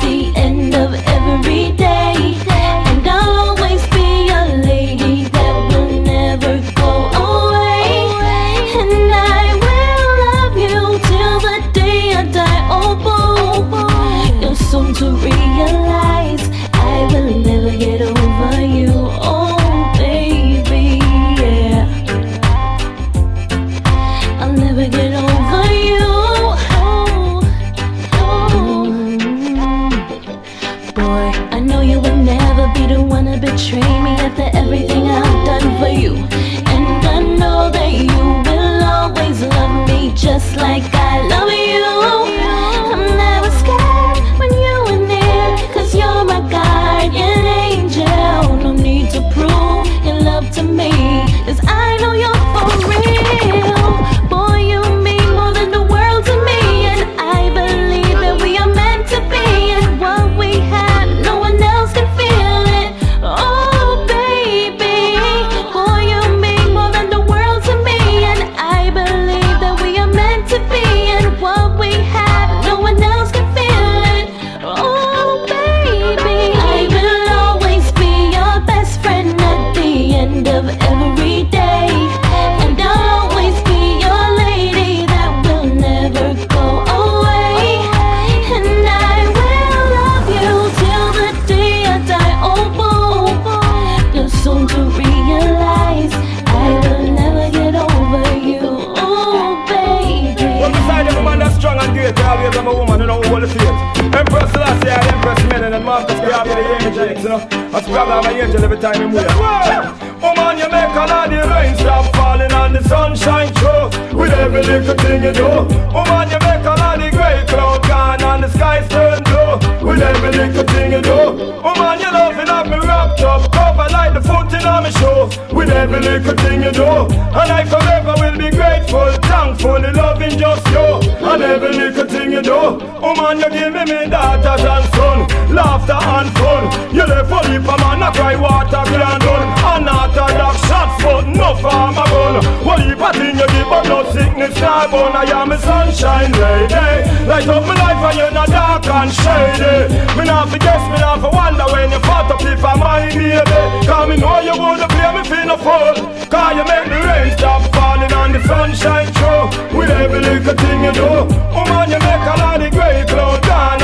cry 138.14 138.36
water 138.36 138.82
can't 138.86 139.22
done. 139.22 139.50
And 139.74 139.88
orthodox 139.90 140.56
shots, 140.68 141.02
but 141.02 141.26
no 141.26 141.54
farm 141.58 141.98
a 141.98 142.04
gun. 142.06 142.34
Well, 142.64 142.78
heap 142.78 143.02
a 143.02 143.10
thing 143.12 143.36
you 143.36 143.48
give, 143.50 143.68
but 143.68 143.84
no 143.90 144.06
sickness 144.14 144.54
nor 144.62 144.86
bun. 144.88 145.12
I 145.18 145.24
am 145.34 145.52
a 145.52 145.58
sunshine 145.58 146.32
lady. 146.32 146.88
Light 147.26 147.48
up 147.48 147.66
my 147.66 147.74
life 147.74 148.02
and 148.08 148.16
you're 148.18 148.30
not 148.30 148.48
dark 148.48 148.86
and 148.86 149.10
shady. 149.12 149.90
Me 150.16 150.24
not 150.24 150.48
forget, 150.48 150.80
me 150.90 150.98
not 151.02 151.20
for 151.20 151.30
wonder 151.34 151.66
when 151.74 151.90
you 151.90 152.00
fought 152.06 152.30
up 152.30 152.42
if 152.42 152.64
I'm 152.64 152.78
my 152.78 153.10
baby. 153.10 153.86
Cause 153.86 154.08
me 154.08 154.16
know 154.16 154.40
you 154.40 154.54
wouldn't 154.54 154.90
play 154.90 155.10
me 155.14 155.22
feel 155.28 155.46
no 155.50 155.56
fool. 155.58 155.94
Cause 156.30 156.54
you 156.56 156.64
make 156.64 156.88
the 156.88 156.98
rain 157.02 157.36
stop 157.36 157.62
falling 157.74 158.12
and 158.12 158.34
the 158.34 158.40
sunshine 158.46 159.10
show. 159.18 159.50
With 159.76 159.90
every 159.90 160.20
little 160.20 160.54
thing 160.54 160.84
you 160.84 160.92
do. 160.92 161.10
Woman, 161.54 161.90
you 161.90 161.98
make 161.98 162.26
a 162.30 162.34
lot 162.38 162.62
of 162.62 162.70
grey 162.70 163.04
cloud 163.08 163.42
down 163.42 163.83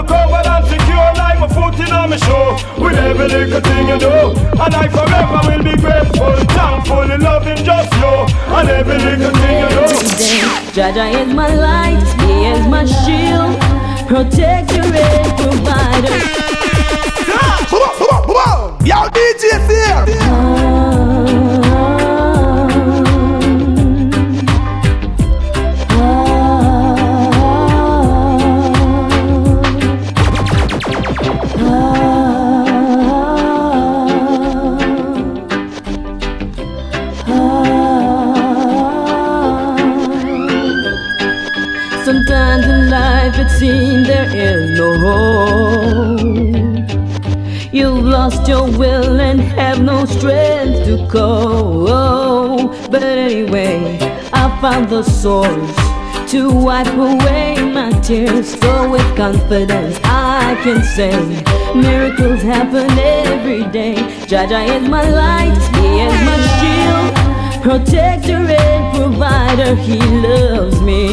me 0.00 0.08
covered 0.08 0.46
and 0.46 0.66
secure 0.66 1.12
like 1.16 1.38
my 1.40 1.48
foot 1.48 1.78
in 1.80 1.92
on 1.92 2.10
my 2.10 2.16
shoe. 2.16 2.82
With 2.82 2.96
every 2.96 3.28
little 3.28 3.60
thing 3.60 3.88
you 3.88 3.98
do. 3.98 4.14
And 4.60 4.74
I 4.74 4.88
forever 4.88 5.40
will 5.48 5.64
be 5.64 5.76
grateful, 5.80 6.36
thankful, 6.56 7.06
loving 7.18 7.64
just 7.64 7.92
you. 7.94 8.14
And 8.56 8.68
every 8.68 8.98
little 8.98 9.32
thing 9.40 9.56
you 9.62 9.68
do. 9.68 9.84
Jah 10.72 10.92
Jah 10.92 11.08
is 11.20 11.34
my 11.34 11.54
light, 11.54 12.02
he 12.20 12.46
is 12.46 12.66
my 12.66 12.84
shield, 12.84 13.58
protector 14.08 14.82
and 14.82 15.38
provider. 15.38 16.18
Yo, 18.82 18.96
DJ 19.12 19.44
here. 19.68 20.49
Lost 48.20 48.46
your 48.46 48.66
will 48.76 49.18
and 49.18 49.40
have 49.40 49.82
no 49.82 50.04
strength 50.04 50.84
to 50.84 51.06
cope. 51.08 52.70
But 52.90 53.02
anyway, 53.02 53.96
I 54.30 54.44
found 54.60 54.90
the 54.90 55.02
source 55.02 55.74
to 56.30 56.50
wipe 56.52 56.94
away 56.98 57.56
my 57.72 57.90
tears. 58.02 58.60
So 58.60 58.90
with 58.90 59.08
confidence, 59.16 59.98
I 60.04 60.54
can 60.62 60.82
say 60.82 61.16
miracles 61.74 62.42
happen 62.42 62.90
every 62.98 63.64
day. 63.72 63.94
Jah 64.26 64.46
Jah 64.46 64.64
is 64.76 64.86
my 64.86 65.08
light, 65.08 65.56
He 65.76 65.88
is 66.06 66.16
my 66.28 66.38
shield. 66.58 67.62
Protector 67.62 68.42
and 68.64 68.82
provider, 68.96 69.74
He 69.76 69.98
loves 69.98 70.78
me 70.82 71.09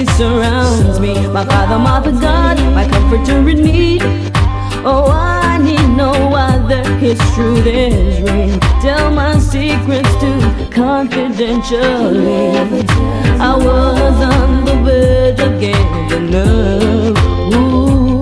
mercy 0.00 0.12
surrounds 0.16 1.00
me. 1.00 1.14
My 1.28 1.44
Father, 1.44 1.78
Mother, 1.78 2.12
God, 2.12 2.58
my 2.74 2.88
comforter 2.88 3.48
in 3.48 3.62
need. 3.62 4.02
Oh, 4.84 5.10
I 5.10 5.58
need 5.58 5.96
no 5.96 6.12
other. 6.34 6.82
His 6.98 7.18
truth 7.34 7.66
is 7.66 8.20
real. 8.22 8.58
Tell 8.80 9.10
my 9.10 9.38
secrets 9.38 10.12
to 10.20 10.68
confidentially. 10.70 12.56
I 13.40 13.56
was 13.56 14.22
on 14.22 14.64
the 14.64 14.74
verge 14.84 15.40
of 15.40 15.60
giving 15.60 16.34
up. 16.34 17.16
Ooh, 17.54 18.20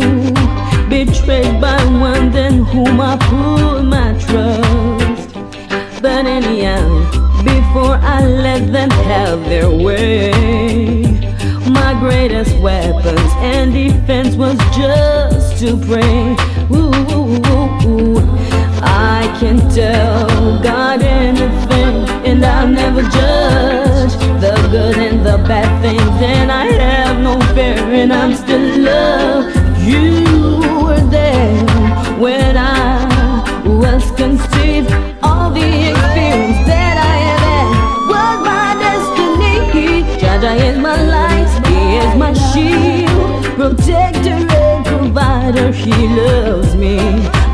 betrayed 0.89 1.61
by 1.61 1.83
one 2.01 2.31
then 2.33 2.65
whom 2.65 3.01
I 3.01 3.17
put 3.17 3.83
my 3.83 4.13
trust. 4.19 5.35
But 6.03 6.27
anyhow, 6.27 6.89
before 7.45 7.97
I 7.97 8.25
let 8.25 8.73
them 8.73 8.91
have 8.91 9.45
their 9.49 9.71
way, 9.71 11.08
my 11.95 11.99
greatest 12.01 12.55
weapons 12.59 13.33
and 13.37 13.73
defense 13.73 14.35
was 14.37 14.59
just 14.77 15.59
to 15.59 15.75
pray. 15.87 16.37
Ooh, 16.71 16.93
ooh, 17.17 17.41
ooh. 17.89 18.19
I 18.83 19.35
can 19.41 19.57
tell 19.71 20.29
God 20.63 21.01
anything, 21.01 21.95
and 22.29 22.45
I'll 22.45 22.69
never 22.69 23.01
judge 23.01 24.13
the 24.45 24.55
good 24.71 24.99
and 24.99 25.25
the 25.25 25.39
bad 25.49 25.71
things, 25.81 26.17
and 26.21 26.53
I 26.53 26.67
have 26.67 27.23
no 27.23 27.41
fear, 27.55 27.79
and 28.01 28.13
I'm 28.13 28.35
still 28.35 28.67
loved. 28.81 29.57
You 29.81 30.61
were 30.85 31.05
there 31.09 31.65
when 32.19 32.55
I 32.59 33.65
was 33.65 34.05
conceived. 34.11 34.93
All 35.23 35.51
the 35.51 35.69
experience 35.91 36.61
that 36.69 36.97
I 37.13 37.17
have 37.29 37.43
had 37.49 37.69
was 38.13 38.37
my 38.51 38.69
destiny. 38.85 40.21
Jah 40.21 40.39
Jah 40.43 40.55
is 40.69 40.77
my 40.77 40.99
is 41.03 41.18
my 42.29 42.53
shield, 42.53 43.45
protector 43.57 44.47
and 44.51 44.85
provider. 44.85 45.73
He 45.73 46.09
loves 46.09 46.77
me 46.77 46.99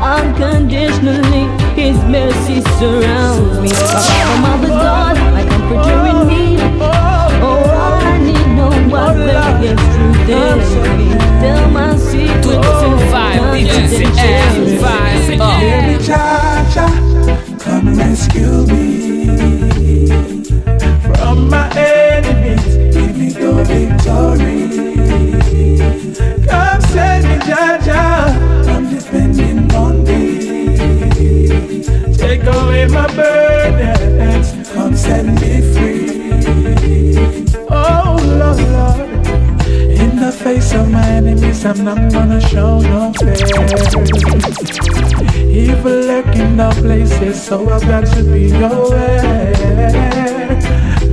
unconditionally. 0.01 1.45
His 1.75 1.97
mercy 2.05 2.61
surrounds 2.79 3.59
me. 3.59 3.69
My 3.69 3.77
Father, 3.79 4.41
Mother, 4.41 4.67
God, 4.67 5.15
my 5.33 5.43
comforter 5.47 5.99
in 6.11 6.27
need. 6.27 6.59
Oh, 6.81 7.47
all 7.47 7.93
I 7.93 8.17
need 8.17 8.47
no 8.55 8.69
other. 8.95 9.41
His 9.63 9.79
truth 9.93 10.29
is 10.29 10.69
me. 10.97 11.09
Tell 11.39 11.69
my 11.71 11.95
secrets 11.97 12.47
to 12.47 12.95
Baby 15.37 16.03
Jah 16.03 16.65
Jah, 16.73 17.57
come 17.59 17.95
rescue 17.97 18.65
me 18.67 18.84
so 47.45 47.69
I've 47.69 47.81
got 47.81 48.07
to 48.07 48.23
be 48.23 48.49
aware. 48.51 49.53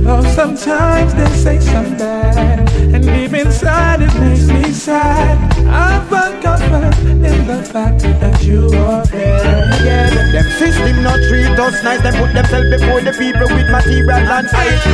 Though 0.01 0.23
sometimes 0.33 1.13
they 1.13 1.29
say 1.37 1.59
some 1.59 1.95
bad, 1.95 2.67
and 2.93 3.03
deep 3.03 3.33
inside 3.33 4.01
it 4.01 4.13
makes 4.19 4.47
me 4.47 4.71
sad. 4.73 5.37
I've 5.67 6.09
got 6.09 6.41
comfort 6.41 6.97
in 7.05 7.21
the 7.21 7.63
fact 7.71 8.01
that 8.01 8.43
you 8.43 8.65
are 8.65 9.05
there. 9.05 9.37
Yeah, 9.85 10.09
them 10.31 10.49
system 10.57 11.03
not 11.03 11.19
treat 11.29 11.59
us 11.59 11.83
nice. 11.83 12.01
Them 12.01 12.15
put 12.15 12.33
themselves 12.33 12.69
before 12.77 13.01
the 13.01 13.11
people 13.11 13.47
with 13.55 13.69
material 13.69 14.11
and 14.11 14.49
faith. 14.49 14.85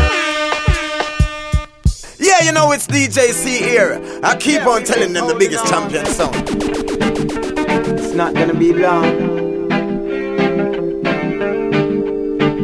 Yeah, 2.20 2.44
you 2.44 2.52
know 2.52 2.70
it's 2.74 2.86
DJ 2.86 3.32
C-AIR. 3.32 4.02
I 4.26 4.36
keep 4.36 4.68
on 4.68 4.84
telling 4.84 5.14
them 5.14 5.28
the 5.28 5.36
biggest 5.36 5.66
champion 5.68 6.06
song. 6.06 6.34
It's 7.98 8.14
not 8.14 8.34
gonna 8.34 8.54
be 8.54 8.74
long. 8.74 9.29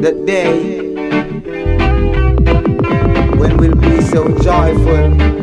The 0.02 0.12
day 0.26 0.94
when 3.38 3.58
we'll 3.58 3.76
be 3.76 4.02
so 4.02 4.28
joyful. 4.40 5.35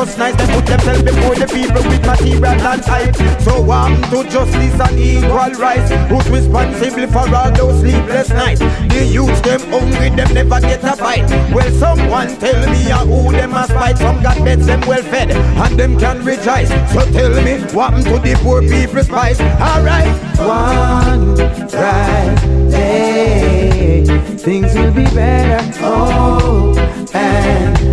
Us 0.00 0.16
nice. 0.16 0.36
Them 0.36 0.48
put 0.48 0.66
themselves 0.66 1.02
before 1.02 1.34
the 1.34 1.46
people 1.46 1.82
with 1.88 2.04
material 2.06 2.46
and 2.46 2.84
hype. 2.84 3.16
So 3.42 3.60
want 3.60 4.04
to 4.10 4.24
justice 4.24 4.80
and 4.80 4.98
equal 4.98 5.52
rights. 5.60 5.90
Who's 6.08 6.28
responsible 6.28 7.06
for 7.08 7.26
all 7.34 7.52
those 7.52 7.80
sleepless 7.80 8.30
nights? 8.30 8.60
The 8.60 9.04
youths 9.04 9.40
them 9.42 9.60
hungry, 9.70 10.10
them 10.10 10.32
never 10.34 10.60
get 10.60 10.82
a 10.84 10.96
bite. 10.96 11.28
Well, 11.52 11.70
someone 11.72 12.28
tell 12.38 12.60
me 12.70 12.90
uh, 12.90 13.04
who 13.04 13.32
them 13.32 13.54
a 13.54 13.64
spite. 13.64 13.98
Some 13.98 14.22
got 14.22 14.42
beds 14.44 14.66
them 14.66 14.80
well 14.86 15.02
fed 15.02 15.30
and 15.32 15.78
them 15.78 15.98
can 15.98 16.24
rejoice. 16.24 16.70
So 16.92 17.04
tell 17.12 17.34
me 17.42 17.60
what 17.74 17.90
to 18.04 18.18
the 18.18 18.38
poor 18.42 18.62
people's 18.62 19.06
spice? 19.06 19.40
Alright, 19.40 20.08
one 20.38 21.34
bright 21.68 22.70
day, 22.70 24.04
things 24.38 24.74
will 24.74 24.92
be 24.92 25.04
better. 25.04 25.60
Oh, 25.82 26.74
and 27.12 27.89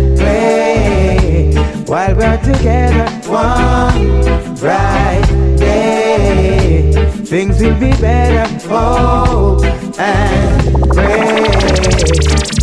we're 2.28 2.54
together. 2.54 3.06
One 3.28 4.54
bright 4.56 5.24
day, 5.56 6.92
things 7.24 7.60
will 7.60 7.78
be 7.78 7.92
better. 7.92 8.46
Oh, 8.70 9.62
and 9.98 10.62
pray 10.92 11.48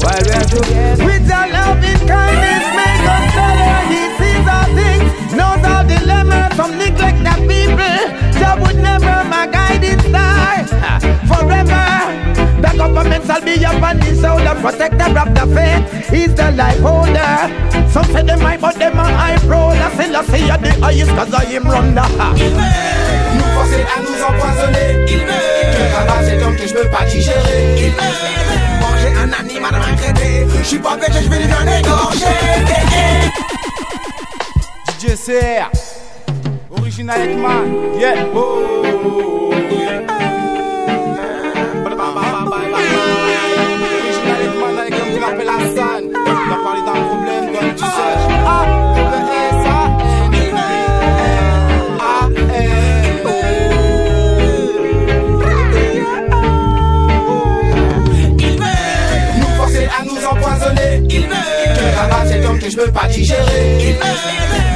while 0.02 0.24
we're 0.30 0.48
together. 0.54 1.06
With 1.06 1.28
your 1.28 1.48
loving 1.58 2.02
kindness, 2.08 2.66
make 2.80 3.06
us 3.16 3.26
better. 3.40 3.78
He 3.94 4.02
sees 4.18 4.46
all 4.56 4.70
things, 4.80 5.34
knows 5.34 5.64
all 5.72 5.84
dilemmas. 5.94 6.56
Some 6.56 6.78
neglect 6.78 7.20
the 7.28 7.36
people. 7.50 8.40
Job 8.40 8.60
would 8.62 8.78
never 8.78 9.16
my 9.30 9.48
guiding 9.48 10.00
star. 10.00 10.64
Forever. 11.28 11.95
The 12.66 12.78
government 12.78 13.26
shall 13.26 13.42
be 13.42 13.64
up 13.64 13.84
on 13.84 14.00
the 14.00 14.12
shoulder, 14.18 14.56
protector 14.60 15.14
of 15.22 15.30
the 15.38 15.46
faith. 15.54 16.10
He's 16.10 16.34
the 16.34 16.52
life 16.52 16.80
holder. 16.80 17.34
Some 17.94 18.06
say 18.06 18.24
them 18.24 18.42
might, 18.42 18.60
but 18.60 18.76
them 18.76 18.98
are 18.98 19.06
high. 19.06 19.36
La 19.36 19.90
still 19.94 20.16
I 20.16 20.24
say 20.26 20.48
you're 20.48 20.58
the 20.58 20.72
highest, 20.82 21.12
cause 21.12 21.34
I 21.34 21.44
am 21.54 21.64
run 21.64 21.94
the 21.94 22.02
Nous 23.38 23.50
forcer 23.54 23.86
à 23.86 24.02
nous 24.02 24.20
empoisonner. 24.24 25.06
Il 25.08 25.20
veut 25.20 25.46
que 25.76 25.84
rabat 25.96 26.24
cet 26.26 26.42
homme 26.42 26.56
que 26.56 26.68
je 26.68 26.74
peux 26.74 26.90
pas 26.90 27.06
digérer. 27.06 27.76
Il 27.78 27.92
veut 27.92 28.16
manger 28.82 29.12
un 29.16 29.32
animal 29.40 29.72
maltraité. 29.72 30.48
Je 30.58 30.64
suis 30.64 30.80
pas 30.80 30.96
végé, 30.96 31.22
je 31.24 31.30
vais 31.30 31.40
lui 31.40 31.48
donner 31.48 31.82
gorger. 31.84 32.26
DJ 34.98 35.16
C-AIR 35.16 35.70
Original 36.72 37.30
Hitman 37.30 38.00
Yeah 38.00 38.26
oh, 38.34 39.45
je 62.76 62.82
peux 62.82 62.92
pas 62.92 63.08
digérer. 63.08 63.98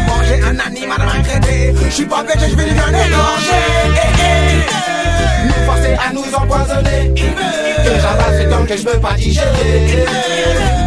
Manger 0.07 0.41
un 0.43 0.59
animal 0.59 0.99
maltraité. 0.99 1.73
Je 1.85 1.93
suis 1.93 2.05
pas 2.05 2.23
végé, 2.23 2.49
je 2.49 2.55
vais 2.55 2.65
lui 2.65 2.71
donner 2.71 3.09
gorger. 3.09 3.63
Eh, 3.85 3.99
eh. 4.21 5.47
Nous 5.47 5.65
forcer 5.65 5.93
à 5.93 6.13
nous 6.13 6.33
empoisonner. 6.33 7.13
Que 7.15 8.01
rabat 8.01 8.37
cet 8.37 8.51
homme 8.51 8.65
que 8.65 8.77
je 8.77 8.83
peux 8.83 8.99
pas 8.99 9.13
digérer. 9.13 10.05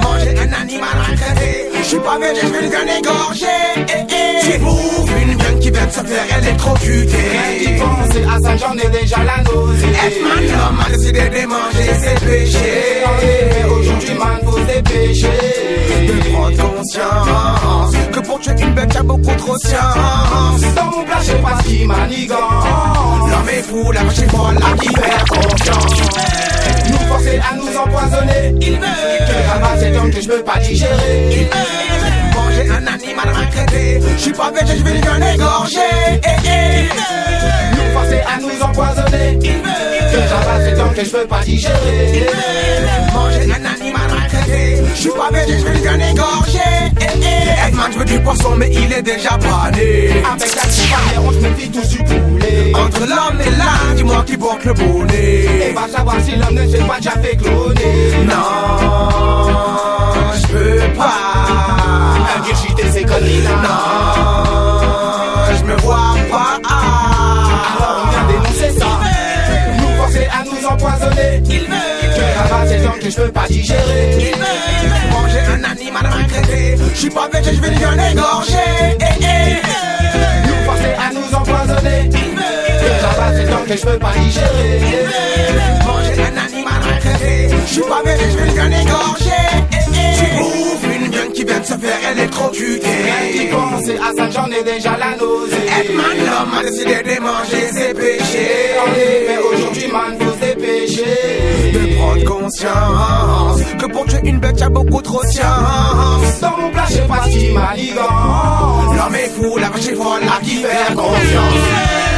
Manger 0.02 0.34
un 0.38 0.62
animal 0.62 0.88
maltraité. 0.96 1.71
Je 1.82 1.88
suis 1.88 1.98
pas 1.98 2.18
végé, 2.18 2.40
je 2.42 2.46
vais. 2.46 2.70
Eh, 3.76 4.06
eh. 4.08 4.52
Tu 4.52 4.58
bouffes 4.58 5.10
une 5.20 5.36
viande 5.36 5.58
qui 5.60 5.70
vient 5.70 5.86
de 5.86 5.90
se 5.90 6.00
faire 6.00 6.38
électrocuter. 6.38 7.16
Rien 7.16 7.58
d'y 7.58 7.80
penser 7.80 8.24
à 8.24 8.40
ça, 8.40 8.56
j'en 8.56 8.74
ai 8.74 8.88
déjà 8.88 9.16
la 9.24 9.42
nausée 9.42 9.86
Être 9.88 10.22
man, 10.22 10.44
l'homme 10.44 10.80
a 10.86 10.90
décidé 10.90 11.20
de 11.28 11.46
manger 11.46 11.94
ses 12.00 12.26
péchés. 12.26 13.04
Aujourd'hui, 13.68 14.14
man, 14.14 14.38
faut 14.44 14.58
se 14.58 14.64
dépêcher 14.64 15.28
De 16.06 16.32
prendre 16.32 16.56
conscience 16.56 17.94
que 18.12 18.20
pour 18.20 18.38
tuer 18.38 18.52
une 18.60 18.74
bête, 18.74 18.94
y'a 18.94 19.02
beaucoup 19.02 19.34
trop 19.36 19.54
de 19.54 19.62
science. 19.62 20.74
Dans 20.76 20.84
mon 20.84 21.04
plat, 21.04 21.18
je 21.20 21.26
sais 21.26 21.38
pas 21.38 21.58
ce 21.62 21.68
qui 21.68 21.84
manigance 21.86 22.64
L'homme 23.28 23.48
est 23.48 23.62
fou, 23.62 23.90
la 23.92 24.02
est 24.02 24.30
folle, 24.30 24.58
qui 24.80 24.88
faire 24.88 25.24
confiance. 25.24 26.00
Nous 26.90 27.08
forcer 27.08 27.38
à 27.38 27.56
nous 27.56 27.61
empoisonner 27.82 28.54
Il 28.60 28.74
veut 28.74 28.86
Que 29.26 29.48
rabat 29.48 29.78
cet 29.78 29.96
homme 29.96 30.10
que 30.10 30.20
je 30.20 30.28
peux 30.28 30.42
pas 30.42 30.58
digérer 30.58 31.28
Il 31.30 31.44
veut 31.44 32.34
manger 32.34 32.70
un 32.70 32.86
animal 32.86 33.34
maltraité. 33.34 34.00
Je 34.16 34.22
suis 34.22 34.32
pas 34.32 34.50
végé, 34.50 34.78
je 34.78 34.84
vais 34.84 34.92
lui 34.92 35.00
donner 35.00 35.36
gorger. 35.36 35.80
Eh, 36.12 36.28
eh. 36.44 36.88
Nous 37.72 37.92
forcer 37.92 38.20
à 38.20 38.40
nous 38.40 38.62
empoisonner 38.62 39.38
Il 39.42 39.56
veut 39.56 40.12
Que 40.12 40.32
rabat 40.32 40.64
cet 40.64 40.78
homme 40.78 40.94
que 40.94 41.04
je 41.04 41.10
peux 41.10 41.26
pas 41.26 41.40
digérer 41.40 42.12
Il 42.14 42.20
veut 42.20 43.12
manger 43.12 43.52
un 43.52 43.64
animal 43.64 44.08
maltraité. 44.10 44.82
Je 44.94 45.00
suis 45.00 45.10
pas 45.10 45.30
végé, 45.30 45.58
je 45.58 45.64
vais 45.64 45.74
lui 45.74 45.82
donner 45.82 46.14
gorger. 46.14 46.58
Eh, 47.00 47.04
eh. 47.04 47.52
Je 47.92 47.98
veux 47.98 48.04
du 48.04 48.20
poisson, 48.20 48.54
mais 48.56 48.70
il 48.72 48.92
est 48.92 49.02
déjà 49.02 49.30
pané. 49.30 50.22
Avec 50.24 50.54
la 50.54 50.62
petite 50.62 50.92
on 51.18 51.30
se 51.30 51.38
méfie 51.38 51.70
tous 51.70 51.88
du 51.88 51.98
poulet 51.98 52.41
L'homme 53.08 53.40
et 53.40 53.50
l'âne, 53.50 53.96
dis-moi 53.96 54.22
qui 54.24 54.36
porte 54.36 54.64
le 54.64 54.74
bonnet. 54.74 55.68
Et 55.70 55.72
va 55.72 55.88
savoir 55.88 56.16
si 56.20 56.36
l'homme 56.36 56.54
ne 56.54 56.68
s'est 56.68 56.78
pas 56.78 56.98
déjà 56.98 57.10
fait 57.12 57.36
cloner 57.36 58.24
Non, 58.26 59.48
je 60.34 60.46
peux 60.46 60.94
pas. 60.96 61.12
Ingurgiter 62.36 62.90
ces 62.92 63.02
conneries 63.02 63.42
là 63.42 63.50
Non, 63.62 65.56
je 65.58 65.64
me 65.64 65.76
vois 65.80 66.14
pas. 66.30 66.60
Alors 67.76 68.04
on 68.04 68.10
vient 68.10 68.26
dénoncer 68.28 68.78
ça 68.78 68.86
Nous 69.78 69.96
forcer 69.96 70.26
à 70.26 70.44
nous 70.44 70.66
empoisonner 70.66 71.42
Il 71.50 71.60
veut 71.60 72.14
Que 72.14 72.38
rabat 72.38 72.66
cet 72.68 72.86
homme 72.86 72.98
que 73.00 73.10
je 73.10 73.16
peux 73.16 73.32
pas 73.32 73.46
digérer 73.48 74.18
Il 74.20 74.88
veut 74.88 75.10
manger 75.10 75.40
un 75.52 75.64
animal 75.70 76.04
maltraité. 76.04 76.76
Je 76.94 76.98
suis 76.98 77.10
pas 77.10 77.28
végé, 77.32 77.54
je 77.54 77.60
vais 77.60 77.70
lui 77.70 77.78
donner 77.80 78.14
gorger. 78.14 78.96
Eh, 79.00 79.04
eh. 79.20 80.46
Nous 80.46 80.64
forcer 80.64 80.94
à 80.94 81.12
nous 81.12 81.36
empoisonner 81.36 82.31
Rabat 83.02 83.36
cet 83.36 83.52
homme 83.52 83.66
que 83.66 83.76
je 83.76 83.86
peux 83.86 83.98
pas 83.98 84.12
digérer 84.18 85.02
manger 85.86 86.22
un 86.22 86.36
animal 86.46 86.72
maltraité. 86.82 87.48
Je 87.66 87.72
suis 87.72 87.82
pas 87.82 88.02
végé, 88.04 88.30
je 88.30 88.36
vais 88.36 88.44
lui 88.44 88.54
donner 88.54 88.84
gorger. 88.84 89.30
Eh, 89.52 89.76
eh. 89.76 90.18
Tu 90.18 90.24
bouffes 90.38 90.96
une 90.96 91.10
viande 91.10 91.32
qui 91.32 91.44
vient 91.44 91.60
de 91.60 91.64
se 91.64 91.74
faire 91.74 92.10
électrocuter. 92.12 92.86
Rien 92.86 93.32
d'y 93.32 93.46
penser 93.50 93.96
à 93.96 94.16
ça, 94.16 94.30
j'en 94.30 94.46
ai 94.50 94.62
déjà 94.62 94.96
la 94.98 95.16
nausée 95.16 95.56
Edman, 95.80 96.18
l'homme 96.18 96.58
a 96.58 96.62
décidé 96.62 97.02
de 97.02 97.20
manger 97.20 97.68
ses 97.72 97.94
péchés. 97.94 98.74
En 98.84 98.92
effet, 98.92 99.38
aujourd'hui, 99.52 99.86
man, 99.92 100.16
faut 100.20 100.32
se 100.32 100.54
dépêcher 100.54 101.72
De 101.72 101.96
prendre 101.96 102.24
conscience 102.24 103.60
que 103.78 103.86
pour 103.86 104.04
tuer 104.06 104.20
une 104.24 104.38
bête, 104.38 104.60
y'a 104.60 104.68
beaucoup 104.68 105.02
trop 105.02 105.22
de 105.22 105.28
science. 105.28 106.40
Dans 106.40 106.56
mon 106.58 106.70
plat, 106.70 106.84
je 106.88 106.94
sais 106.94 107.00
pas 107.02 107.28
qui 107.28 107.52
manigance 107.52 108.96
L'homme 108.96 109.14
est 109.14 109.30
fou, 109.30 109.58
la 109.58 109.70
vache 109.70 109.88
est 109.88 109.94
folle, 109.94 110.22
à 110.24 110.44
qui 110.44 110.56
faire 110.62 110.94
confiance? 110.94 112.11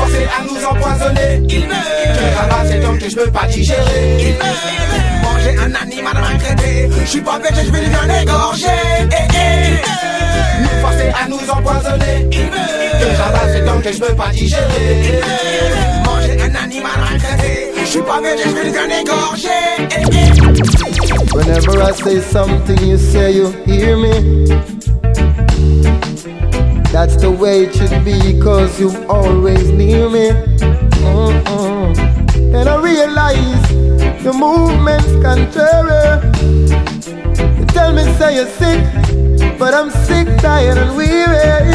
Forcer 0.00 0.26
à 0.26 0.42
nous 0.44 0.64
empoisonner 0.64 1.42
Il 1.48 1.66
veut 1.66 1.74
Que 2.16 2.38
rabat 2.38 2.66
cet 2.66 2.84
homme 2.84 2.98
que 2.98 3.08
je 3.10 3.16
peux 3.16 3.30
pas 3.30 3.46
digérer 3.46 4.16
Il 4.18 4.32
veut 4.32 5.22
manger 5.22 5.56
un 5.58 5.74
animal 5.82 6.14
maltraité. 6.14 6.88
Je 7.04 7.10
suis 7.10 7.20
pas 7.20 7.38
végé, 7.38 7.66
je 7.66 7.72
vais 7.72 7.80
lui 7.80 7.90
donner 7.90 8.24
gorger. 8.24 8.66
Eh, 9.10 9.14
eh. 9.14 10.62
Nous 10.62 10.80
forcer 10.80 11.10
à 11.22 11.28
nous 11.28 11.50
empoisonner 11.50 12.28
Il 12.32 12.44
veut 12.44 12.70
Que 12.98 13.06
rabat 13.22 13.52
cet 13.52 13.68
homme 13.68 13.82
que 13.82 13.92
je 13.92 14.00
peux 14.00 14.14
pas 14.14 14.30
digérer 14.30 15.02
Il 15.04 15.10
veut 15.12 16.02
manger 16.04 16.40
un 16.40 16.64
animal 16.64 16.92
maltraité. 16.98 17.72
Je 17.78 17.86
suis 17.86 18.02
pas 18.02 18.20
végé, 18.20 18.44
je 18.44 18.54
vais 18.54 18.64
lui. 18.64 18.72
Eh, 18.76 19.96
eh. 19.96 20.30
Whenever 21.34 21.82
I 21.82 21.92
say 21.92 22.20
something, 22.20 22.78
you 22.86 22.96
say 22.96 23.32
you 23.32 23.50
hear 23.66 23.96
me. 23.96 24.89
The 27.30 27.36
way 27.36 27.62
it 27.62 27.72
should 27.76 28.04
be, 28.04 28.40
cause 28.40 28.80
you 28.80 28.90
always 29.06 29.70
near 29.70 30.10
me. 30.10 30.30
Uh-uh. 30.30 31.94
Mm-mm. 31.94 31.94
Then 32.50 32.66
I 32.66 32.74
realize 32.82 34.24
your 34.24 34.34
movement's 34.34 35.12
contrary. 35.22 36.26
You 37.56 37.64
tell 37.66 37.92
me, 37.92 38.02
say 38.18 38.34
you're 38.34 38.48
sick, 38.58 38.82
but 39.60 39.74
I'm 39.74 39.90
sick, 39.90 40.26
tired, 40.40 40.76
and 40.76 40.96
weary. 40.96 41.70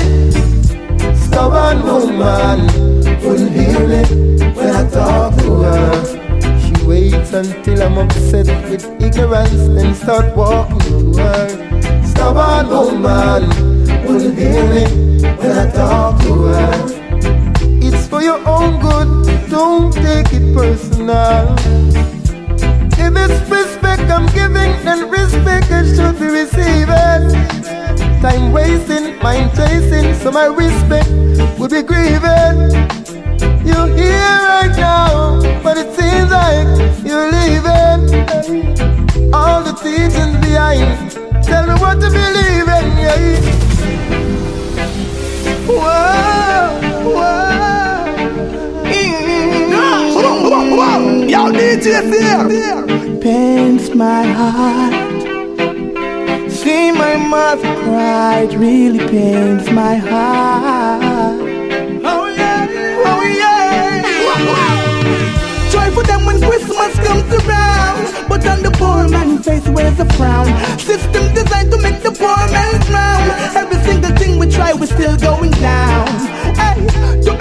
Stubborn 1.15 1.83
woman 1.83 2.67
wouldn't 3.23 3.51
hear 3.53 3.79
me 3.87 4.51
when 4.55 4.75
I 4.75 4.89
talk 4.89 5.37
to 5.37 5.51
her. 5.63 6.59
She 6.59 6.85
waits 6.85 7.31
until 7.31 7.81
I'm 7.81 7.97
upset 7.97 8.47
with 8.69 8.83
ignorance, 9.01 9.67
then 9.69 9.95
start 9.95 10.35
walking 10.35 10.79
to 10.79 11.17
her. 11.21 12.03
Stubborn 12.05 12.67
woman 12.67 13.47
wouldn't 14.05 14.37
hear 14.37 14.67
me 14.73 15.04
when 15.39 15.51
I 15.57 15.71
talk 15.71 16.21
to 16.23 16.33
her. 16.43 16.85
It's 17.81 18.07
for 18.07 18.21
your 18.21 18.39
own 18.47 18.79
good, 18.79 19.49
don't 19.49 19.91
take 19.93 20.31
it 20.31 20.55
personal. 20.55 21.55
If 22.97 23.13
it's 23.23 23.49
respect 23.49 24.03
I'm 24.11 24.27
giving, 24.27 24.71
then 24.85 25.09
respect 25.09 25.67
it 25.69 25.95
should 25.95 26.17
be 26.19 26.27
receiving. 26.41 27.23
Time 28.21 28.51
wasting, 28.51 29.17
mind 29.21 29.51
chasing, 29.55 30.13
so 30.15 30.31
my 30.31 30.45
respect 30.45 31.09
would 31.59 31.71
be 31.71 31.83
grieving. 31.83 32.57
You're 33.67 33.89
here 33.97 34.39
right 34.51 34.73
now, 34.77 35.41
but 35.61 35.77
it 35.77 35.93
seems 35.97 36.31
like 36.31 36.67
you're 37.05 37.29
leaving. 37.37 38.01
All 39.33 39.61
the 39.63 39.73
teachings 39.83 40.37
behind, 40.45 41.11
tell 41.43 41.67
me 41.67 41.73
what 41.79 41.95
to 42.01 42.09
believe 42.09 42.67
in. 42.77 42.97
Yeah. 42.97 43.64
Pains 53.21 53.89
my 53.95 54.23
heart. 54.23 54.93
See 56.51 56.91
my 56.91 57.15
mother 57.15 57.73
cry, 57.81 58.41
it 58.41 58.53
really 58.55 58.99
pains 58.99 59.67
my 59.71 59.95
heart. 59.95 61.41
Oh 62.03 62.27
yeah, 62.27 62.67
oh 63.09 63.23
yeah. 63.23 64.01
Joy 65.71 65.89
for 65.95 66.03
them 66.03 66.25
when 66.27 66.39
Christmas 66.39 66.93
comes 66.99 67.33
around. 67.33 68.27
But 68.29 68.45
on 68.45 68.61
the 68.61 68.71
poor 68.71 69.07
man's 69.09 69.43
face, 69.45 69.67
where's 69.69 69.97
the 69.97 70.05
frown? 70.13 70.45
System 70.77 71.14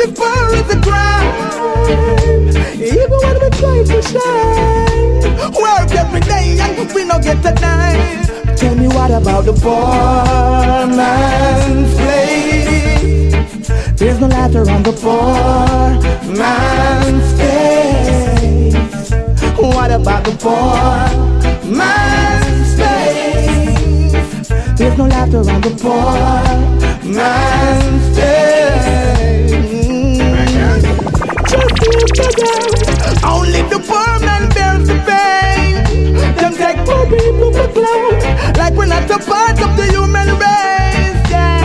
to 0.05 0.11
be 0.11 0.17
poor 0.17 0.55
is 0.55 0.71
a 0.75 0.81
crime. 0.81 1.29
Even 2.75 3.19
when 3.25 3.37
we 3.43 3.51
try 3.51 3.83
to 3.85 4.03
shine, 4.03 5.23
work 5.55 5.91
every 5.93 6.21
day 6.21 6.59
and 6.61 6.93
we 6.95 7.05
don't 7.07 7.23
get 7.23 7.45
a 7.45 7.53
dime. 7.55 8.57
Tell 8.57 8.75
me 8.75 8.89
what 8.89 9.11
about 9.11 9.45
the 9.45 9.53
poor 9.53 10.87
man's 10.97 11.95
place? 11.95 13.35
There's 13.99 14.21
no 14.21 14.27
laughter 14.27 14.71
on 14.71 14.83
the 14.83 14.93
poor 14.93 15.99
man's 16.37 17.33
face. 17.39 18.75
What 19.59 19.91
about 19.91 20.25
the 20.25 20.33
poor 20.45 21.09
man's 21.71 22.75
face? 22.79 24.49
There's 24.79 24.99
no 24.99 25.07
laughter 25.07 25.39
on 25.39 25.61
the 25.61 25.71
poor 25.81 27.13
man's 27.13 28.04
Only 31.95 33.63
the 33.71 33.79
poor 33.87 34.19
man 34.27 34.49
bears 34.51 34.89
the 34.89 34.99
pain. 35.07 36.15
Them 36.35 36.53
take 36.55 36.79
poor 36.85 37.07
people 37.07 37.53
for 37.53 37.69
clown. 37.71 38.19
Like 38.59 38.75
we're 38.75 38.87
not 38.87 39.09
a 39.11 39.19
part 39.19 39.61
of 39.63 39.77
the 39.77 39.87
human 39.95 40.29
race. 40.43 41.31
Yeah. 41.31 41.63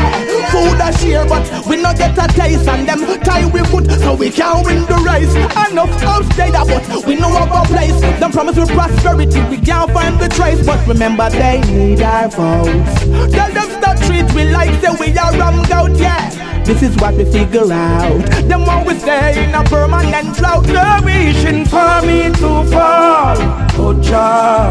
Food 0.52 0.80
a 0.80 0.94
share, 0.98 1.26
but 1.26 1.44
we 1.66 1.82
not 1.82 1.98
get 1.98 2.18
a 2.18 2.28
taste. 2.34 2.68
And 2.68 2.88
them 2.88 3.02
tie 3.24 3.50
we 3.50 3.62
foot 3.62 3.90
so 3.92 4.14
we 4.14 4.30
can 4.30 4.64
win 4.64 4.86
the 4.86 4.98
race. 5.02 5.34
Enough 5.72 6.04
outside 6.04 6.54
but 6.54 7.06
we 7.08 7.16
know 7.16 7.36
of 7.36 7.52
our 7.52 7.66
place. 7.66 8.00
Them 8.20 8.32
promise 8.32 8.58
with 8.58 8.70
prosperity, 8.70 9.42
we 9.50 9.58
can't 9.58 9.92
find 9.92 10.20
the 10.20 10.30
trace. 10.30 10.64
But 10.64 10.86
remember, 10.88 11.30
they 11.32 11.62
need 11.62 12.02
our 12.02 12.30
votes. 12.30 13.34
Tell 13.34 13.52
them 13.52 13.70
stop 13.82 13.98
treat 14.06 14.32
we 14.36 14.46
like 14.52 14.80
say 14.82 14.94
we 15.00 15.18
are 15.18 15.34
wrong 15.40 15.72
out, 15.72 15.98
yeah. 15.98 16.59
This 16.70 16.84
is 16.84 16.96
what 16.98 17.16
we 17.16 17.26
figure 17.26 17.74
out. 17.74 18.22
Them 18.48 18.70
always 18.70 18.94
we 18.94 19.00
stay 19.00 19.44
in 19.44 19.56
a 19.56 19.64
permanent 19.64 20.38
drought. 20.38 20.68
No 20.68 21.00
wishing 21.04 21.66
for 21.66 22.00
me 22.06 22.30
to 22.30 22.64
fall. 22.70 23.36
Oh, 23.82 24.00
Jah, 24.00 24.70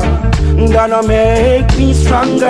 gonna 0.72 1.02
make 1.02 1.76
me 1.76 1.92
stronger. 1.92 2.46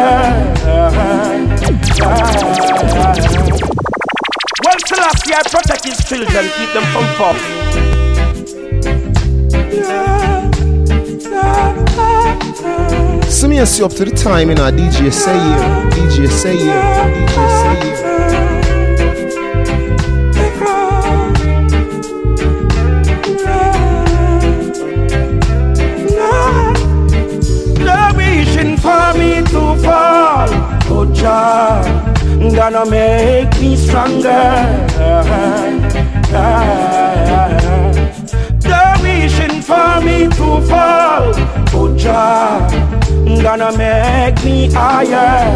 Well, 4.62 4.78
Selassie, 4.84 5.32
I 5.32 5.42
protect 5.50 5.84
his 5.86 6.04
children, 6.04 6.44
keep 6.58 6.70
them 6.74 6.84
from 6.92 7.06
fall. 7.16 7.36
So 13.30 13.48
me 13.48 13.56
and 13.56 13.66
see 13.66 13.82
up 13.82 13.92
to 13.92 14.04
the 14.04 14.10
time 14.10 14.50
in 14.50 14.60
our 14.60 14.70
DJ 14.70 15.10
say 15.10 15.32
here, 15.32 15.88
DJ 15.90 16.28
say 16.28 16.56
here, 16.58 16.74
DJ 16.74 17.32
say 17.62 17.86
here. 17.86 18.27
Gonna 32.70 32.90
make 32.90 33.60
me 33.60 33.76
stronger. 33.76 34.28
No 38.68 38.94
wishing 39.02 39.62
for 39.62 40.00
me 40.02 40.28
to 40.28 40.60
fall. 40.68 41.32
Oh, 41.72 41.96
Jah, 41.96 42.68
gonna 43.42 43.76
make 43.76 44.44
me 44.44 44.70
higher. 44.70 45.48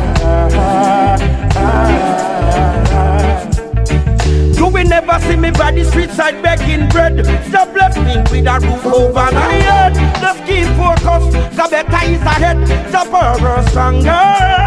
You 4.57 4.68
will 4.68 4.85
never 4.87 5.18
see 5.20 5.37
me 5.37 5.51
by 5.51 5.72
the 5.72 5.85
street 5.85 6.11
side 6.11 6.42
begging 6.42 6.88
bread. 6.88 7.27
Stop 7.48 7.75
me 7.75 8.16
with 8.31 8.46
a 8.46 8.59
roof 8.61 8.87
over 8.87 9.12
my 9.12 9.53
head. 9.68 9.94
Just 10.18 10.44
keep 10.46 10.66
focused, 10.79 11.33
the 11.57 11.68
better 11.70 12.11
is 12.11 12.22
ahead. 12.22 12.66
The 12.90 13.11
power 13.11 13.62
stronger. 13.68 14.62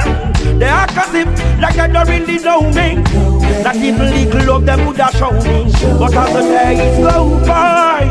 They 0.58 0.65
act 0.65 0.98
as 0.98 1.13
if 1.13 1.28
like 1.60 1.78
I 1.78 1.88
don't 1.88 2.08
really 2.08 2.39
know 2.39 2.62
me. 2.62 3.04
That 3.63 3.76
even 3.76 4.10
little 4.12 4.46
love 4.46 4.65
them 4.65 4.86
would 4.86 4.98
have 4.98 5.13
shown 5.13 5.36
me. 5.44 5.72
But 6.00 6.15
as 6.15 6.34
the 6.34 6.41
days 6.41 6.98
go 7.00 7.39
by, 7.46 8.06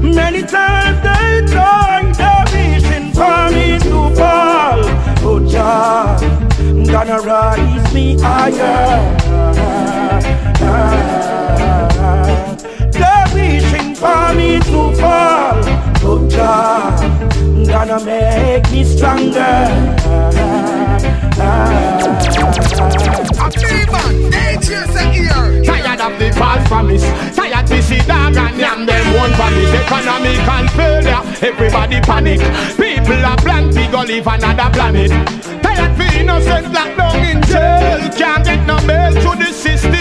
many 0.00 0.42
times 0.42 1.02
they 1.02 1.52
try, 1.52 2.12
they're 2.16 2.44
wishing 2.52 3.12
for 3.12 3.50
me 3.50 3.78
to 3.80 4.14
fall. 4.14 4.80
Oh, 5.22 5.40
Jah, 5.50 6.16
gonna 6.86 7.18
rise 7.20 7.94
me 7.94 8.16
higher. 8.20 9.00
They're 12.92 13.28
wishing 13.34 13.94
for 13.96 14.34
me 14.34 14.60
to 14.60 14.94
fall. 15.00 15.58
Oh, 16.02 16.28
Jah, 16.30 16.94
gonna 17.66 18.04
make 18.04 18.70
me 18.70 18.84
stronger. 18.84 20.19
A 23.40 23.48
demon, 23.50 24.30
a 24.96 25.04
year. 25.14 25.64
Tired 25.64 26.00
of 26.00 26.18
the. 26.18 26.30
Tired 27.34 27.66
to 27.66 27.82
see 27.82 27.98
dog 28.06 28.36
and 28.36 28.58
yam 28.58 28.86
them. 28.86 29.00
Everybody 31.42 32.00
panic. 32.02 32.40
People 32.76 33.24
are 33.24 33.36
plan 33.38 33.70
to 33.70 33.86
go 33.90 34.04
another 34.26 34.70
planet. 34.72 35.10
Tired 35.62 35.96
for 35.96 36.08
innocent 36.18 36.72
locked 36.72 36.96
down 36.98 37.24
in 37.24 37.42
jail. 37.42 38.10
Can't 38.16 38.44
get 38.44 38.66
no 38.66 38.76
bail 38.86 39.12
to 39.14 39.30
the 39.42 39.52
system 39.52 39.99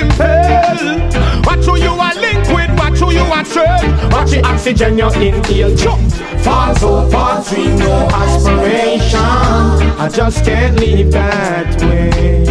Trail? 3.51 4.09
Watch 4.11 4.31
the 4.31 4.41
oxygen 4.45 4.97
you 4.97 5.09
inhale. 5.09 5.75
Chop. 5.75 5.99
Fall 6.43 6.75
so 6.75 7.09
far, 7.09 7.43
dream 7.43 7.77
no 7.79 8.07
aspiration. 8.11 9.19
I 9.19 10.09
just 10.13 10.45
can't 10.45 10.79
live 10.79 11.11
that 11.11 11.81
way. 11.81 12.45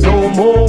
No 0.00 0.28
more. 0.30 0.68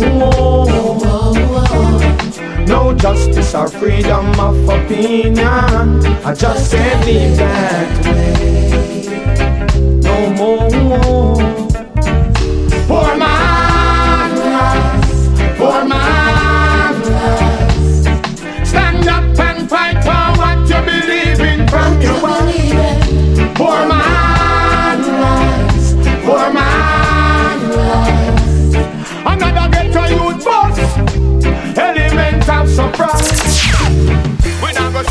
No 2.68 2.94
justice 2.94 3.56
or 3.56 3.68
freedom 3.68 4.40
of 4.40 4.70
opinion. 4.70 5.40
I 6.24 6.34
just 6.36 6.72
can't 6.72 7.06
live 7.06 7.38
that 7.38 8.06
way. 8.06 8.72
No 10.02 10.30
more. 10.32 11.31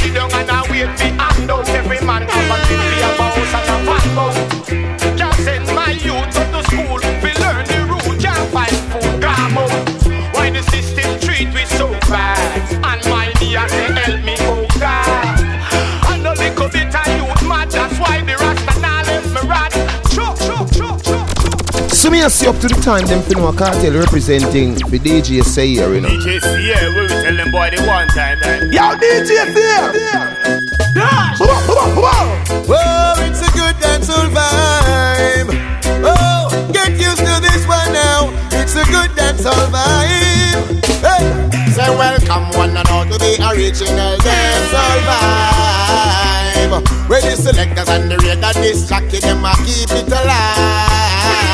Sit 0.01 0.15
down 0.15 0.33
and 0.33 0.51
a 0.51 0.71
wait 0.71 0.99
for 0.99 1.05
handouts. 1.05 1.69
Every 1.71 2.01
man 2.07 2.27
come 2.27 2.53
and 2.53 2.89
So 22.11 22.16
So 22.16 22.18
me 22.18 22.25
I 22.25 22.29
see 22.29 22.49
up 22.49 22.59
to 22.59 22.66
the 22.66 22.75
time 22.83 23.07
them 23.07 23.23
for 23.23 23.38
no 23.38 23.53
cartel 23.53 23.94
representing 23.94 24.75
the 24.75 24.99
DJ 24.99 25.46
C-AIR, 25.46 25.94
you 25.94 26.01
know. 26.01 26.09
DJ 26.11 26.42
C-AIR, 26.42 26.90
we 26.90 27.07
will 27.07 27.23
tell 27.23 27.37
them 27.38 27.51
boy 27.55 27.70
the 27.70 27.87
one 27.87 28.09
time, 28.11 28.35
man. 28.42 28.66
Yo, 28.73 28.83
DJ 28.99 29.46
C-AIR! 29.55 29.94
Whoa, 32.66 33.14
it's 33.23 33.38
a 33.38 33.51
good 33.55 33.79
dancehall 33.79 34.27
vibe. 34.35 35.55
Oh, 36.03 36.51
get 36.75 36.99
used 36.99 37.23
to 37.23 37.38
this 37.38 37.62
one 37.70 37.94
now. 37.94 38.35
It's 38.59 38.75
a 38.75 38.83
good 38.90 39.14
dancehall 39.14 39.70
vibe. 39.70 40.83
Hey, 40.99 41.23
say 41.70 41.94
welcome 41.94 42.51
one 42.59 42.75
and 42.75 42.90
all 42.90 43.07
to 43.07 43.18
the 43.23 43.38
original 43.55 44.18
dancehall 44.18 44.99
vibe. 45.07 46.83
Where 47.09 47.23
the 47.23 47.37
selectors 47.38 47.88
and 47.88 48.11
the 48.11 48.18
radar 48.18 48.53
disc 48.55 48.88
jockey 48.88 49.20
them 49.20 49.44
a 49.44 49.55
keep 49.62 49.94
it 49.94 50.11
alive. 50.11 51.50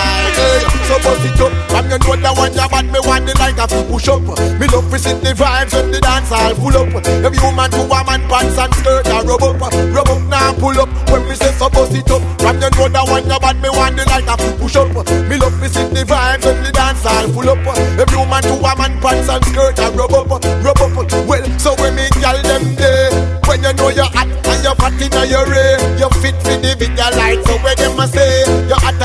Hey, 0.56 0.64
so 0.88 0.96
bust 1.04 1.20
it 1.20 1.40
up. 1.44 1.52
From 1.68 1.84
you 1.92 1.98
know 2.00 2.16
that 2.16 2.32
one 2.32 2.52
job 2.56 2.72
and 2.72 2.88
me 2.88 3.00
want 3.04 3.28
the 3.28 3.36
light 3.36 3.60
of 3.60 3.68
push 3.92 4.08
up. 4.08 4.24
Me 4.56 4.64
love 4.72 4.88
to 4.88 4.96
sit 4.96 5.20
the 5.20 5.36
vibes 5.36 5.76
when 5.76 5.92
the 5.92 6.00
dance 6.00 6.32
all 6.32 6.54
full 6.56 6.72
up. 6.72 6.88
Every 7.20 7.40
woman 7.44 7.68
to 7.76 7.84
woman 7.84 8.24
pants 8.24 8.56
and 8.56 8.72
skirt 8.80 9.04
a 9.04 9.20
rub 9.20 9.44
up, 9.44 9.60
rub 9.92 10.08
up 10.08 10.22
now 10.32 10.56
pull 10.56 10.80
up. 10.80 10.88
When 11.12 11.28
me 11.28 11.36
say 11.36 11.52
so 11.52 11.68
bust 11.68 11.92
it 11.92 12.08
up. 12.08 12.24
From 12.40 12.56
you 12.56 12.72
know 12.72 12.88
that 12.88 13.04
one 13.04 13.28
job 13.28 13.44
and 13.44 13.60
me 13.60 13.68
want 13.68 14.00
the 14.00 14.08
light 14.08 14.24
of 14.24 14.40
push 14.56 14.80
up. 14.80 14.88
Me 15.28 15.36
love 15.36 15.52
to 15.60 15.68
sit 15.68 15.92
the 15.92 16.08
vibes 16.08 16.48
when 16.48 16.56
the 16.64 16.72
dance 16.72 17.04
all 17.04 17.28
full 17.28 17.50
up. 17.52 17.60
Every 18.00 18.16
woman 18.16 18.40
to 18.48 18.56
woman 18.56 18.96
pants 19.04 19.28
and 19.28 19.44
skirt 19.44 19.76
a 19.76 19.92
rub 19.92 20.16
up, 20.16 20.40
rub 20.64 20.80
up. 20.80 20.96
Well, 21.28 21.44
so 21.60 21.76
when 21.76 22.00
me 22.00 22.08
gal 22.24 22.40
them 22.40 22.72
there, 22.80 23.12
when 23.44 23.60
you 23.60 23.76
know 23.76 23.92
you're 23.92 24.08
hot 24.08 24.24
and 24.24 24.60
you're 24.64 24.78
fat 24.80 24.96
in 24.96 25.12
your 25.28 25.44
ray, 25.44 25.76
you 26.00 26.08
fit 26.24 26.40
for 26.40 26.56
the 26.56 26.72
video 26.80 27.12
light. 27.12 27.44
So 27.44 27.60
where 27.60 27.76
them 27.76 28.00
a 28.00 28.08
say 28.08 28.48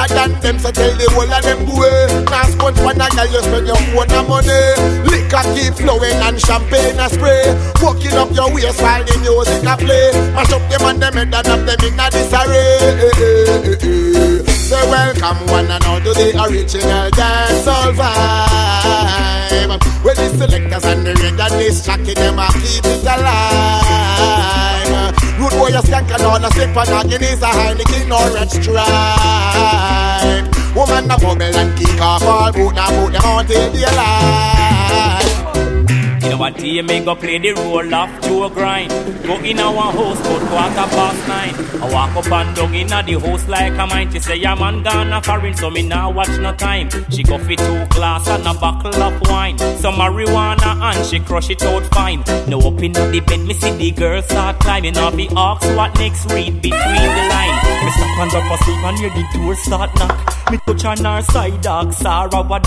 you're 0.01 0.17
than 0.17 0.33
them, 0.41 0.57
so 0.59 0.71
tell 0.71 0.95
the 0.97 1.05
whole 1.13 1.29
of 1.29 1.43
them 1.43 1.65
boy. 1.65 1.85
Now 2.29 2.43
sponge 2.49 2.77
for 2.77 2.91
a 2.91 2.95
girl, 2.97 3.27
you 3.29 3.41
spend 3.41 3.67
your 3.67 3.77
own 3.77 3.93
money. 4.27 4.61
Liquor 5.05 5.43
keep 5.53 5.73
flowing 5.77 6.17
and 6.25 6.39
champagne 6.41 6.97
a 6.97 7.09
spray. 7.09 7.53
Walking 7.81 8.17
up 8.17 8.31
your 8.33 8.49
waist 8.53 8.81
while 8.81 9.03
the 9.03 9.13
music 9.21 9.61
a 9.61 9.77
play. 9.77 10.11
Mash 10.33 10.51
up 10.53 10.63
them 10.69 10.81
and 10.81 11.01
them 11.01 11.13
head 11.13 11.33
and 11.33 11.47
have 11.47 11.65
them 11.65 11.81
in 11.85 11.99
a 11.99 12.09
disarray. 12.09 12.81
Say 14.49 14.83
welcome 14.89 15.45
one 15.51 15.69
and 15.69 15.83
all 15.85 15.99
to 15.99 16.13
the 16.13 16.33
original 16.49 17.09
dancehall 17.11 17.93
vibe. 17.93 19.81
Where 20.03 20.15
the 20.15 20.29
selectors 20.37 20.85
and 20.85 21.05
the 21.05 21.11
and 21.11 21.53
this 21.59 21.85
jockey 21.85 22.13
them 22.13 22.39
a 22.39 22.47
keep 22.53 22.85
it 22.85 23.05
alive. 23.05 23.80
Boy 25.61 25.77
a 25.77 25.81
skank 25.83 26.09
all 26.25 26.43
a 26.43 26.49
sip 26.53 26.75
and 26.75 26.89
a 26.89 27.03
Guinness 27.07 27.43
a 27.43 27.45
Heineken 27.45 28.09
orange 28.09 28.49
stripe. 28.49 28.89
Woman 30.75 31.11
a 31.11 31.17
bubble 31.19 31.55
and 31.55 31.77
kick 31.77 32.01
off 32.01 32.23
all 32.23 32.51
boot 32.51 32.75
and 32.75 32.95
put 32.97 33.13
them 33.13 33.23
on 33.29 33.45
till. 33.45 33.75
You 33.75 33.85
know 33.85 35.30
what 36.41 36.57
day 36.57 36.81
me 36.81 36.99
go 37.05 37.13
play 37.15 37.37
the 37.37 37.51
role 37.53 37.93
of 37.93 38.09
Joe 38.23 38.49
Grind. 38.49 38.89
Go 39.27 39.35
in 39.49 39.59
our 39.59 39.91
house 39.91 40.19
about 40.21 40.41
quarter 40.49 40.87
past 40.95 41.27
nine. 41.27 41.53
I 41.83 41.93
walk 41.93 42.15
up 42.15 42.31
and 42.31 42.55
down 42.55 42.73
in 42.73 42.87
the 42.87 43.19
house 43.19 43.47
like 43.47 43.73
a 43.73 43.85
mine. 43.85 44.11
She 44.11 44.19
say 44.19 44.37
your 44.37 44.55
man 44.55 44.81
gone 44.81 45.13
a 45.13 45.21
foreign 45.21 45.55
so 45.55 45.69
me 45.69 45.83
now 45.87 46.09
watch 46.09 46.35
no 46.39 46.51
time. 46.55 46.89
She 47.11 47.21
go 47.21 47.37
for 47.37 47.55
two 47.55 47.85
glass 47.95 48.27
and 48.27 48.47
a 48.47 48.55
bottle 48.55 49.03
of 49.03 49.21
wine. 49.29 49.55
Some 49.83 49.95
marijuana 50.01 50.71
and 50.81 51.05
she 51.05 51.19
crush 51.19 51.51
it 51.51 51.61
out 51.61 51.85
fine. 51.93 52.23
Now 52.47 52.57
up 52.57 52.81
in 52.81 52.93
the 52.93 53.23
bed 53.27 53.41
me 53.41 53.53
see 53.53 53.73
the 53.77 53.91
girl 53.91 54.23
start 54.23 54.59
climbing. 54.61 54.97
Off 54.97 55.15
the 55.15 55.29
ox 55.35 55.63
what 55.77 55.93
next 55.99 56.25
read 56.31 56.59
between 56.59 57.11
the 57.17 57.25
line. 57.35 57.55
Me 57.85 57.91
stop 57.91 58.17
and 58.17 58.31
drop 58.31 58.59
asleep 58.59 58.83
and 58.83 58.97
hear 58.97 59.09
the 59.11 59.25
door 59.35 59.53
start 59.53 59.93
knock. 59.99 60.51
Me 60.51 60.57
touch 60.65 60.85
on 60.85 61.05
her 61.05 61.21
side 61.21 61.61
dog 61.61 61.93
Sarah 61.93 62.41
what 62.41 62.63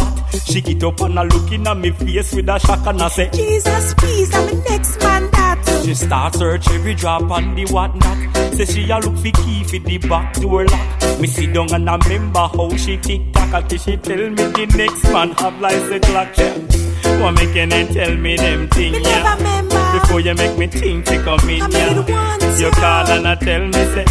She 0.47 0.61
get 0.61 0.83
up 0.85 1.01
and 1.01 1.19
a 1.19 1.25
looking 1.25 1.67
at 1.67 1.77
me 1.77 1.91
face 1.91 2.35
with 2.35 2.49
a 2.49 2.59
shock 2.59 2.87
and 2.87 3.03
I 3.03 3.09
say 3.09 3.31
Jesus, 3.31 3.95
please, 3.95 4.35
I'm 4.35 4.47
the 4.47 4.65
next 4.69 5.01
man 5.01 5.31
that. 5.31 5.83
She 5.85 5.95
start 5.95 6.35
search 6.35 6.71
every 6.71 6.95
drop 6.95 7.31
on 7.31 7.55
the 7.55 7.67
whatnot. 7.67 8.55
Say 8.55 8.65
she 8.65 8.91
a 8.91 8.99
look 8.99 9.17
for 9.17 9.31
key 9.43 9.65
for 9.65 9.79
the 9.79 9.99
back 9.99 10.35
door 10.35 10.65
lock. 10.67 11.21
Me 11.21 11.27
sit 11.27 11.53
down 11.53 11.73
and 11.73 11.89
I 11.89 11.97
remember 11.97 12.41
how 12.41 12.77
she 12.77 12.97
tick 12.97 13.33
tock 13.33 13.53
until 13.53 13.79
she 13.79 13.97
tell 13.97 14.31
me 14.31 14.35
the 14.35 14.75
next 14.77 15.05
man 15.05 15.31
have 15.33 15.61
license 15.61 16.07
clock. 16.07 16.37
Yeah. 16.37 17.23
What 17.23 17.33
make 17.33 17.55
you 17.55 17.67
then 17.67 17.93
tell 17.93 18.17
me 18.17 18.37
them 18.37 18.69
thing, 18.71 18.95
yeah? 18.95 20.01
Before 20.01 20.21
you 20.21 20.35
make 20.35 20.59
me 20.59 20.67
think 20.67 21.05
to 21.07 21.23
come 21.23 21.49
in, 21.49 21.71
yeah. 21.71 22.59
You 22.59 22.71
call 22.71 23.09
and 23.09 23.29
I 23.29 23.35
tell 23.37 23.65
me 23.67 23.73
say 23.73 24.05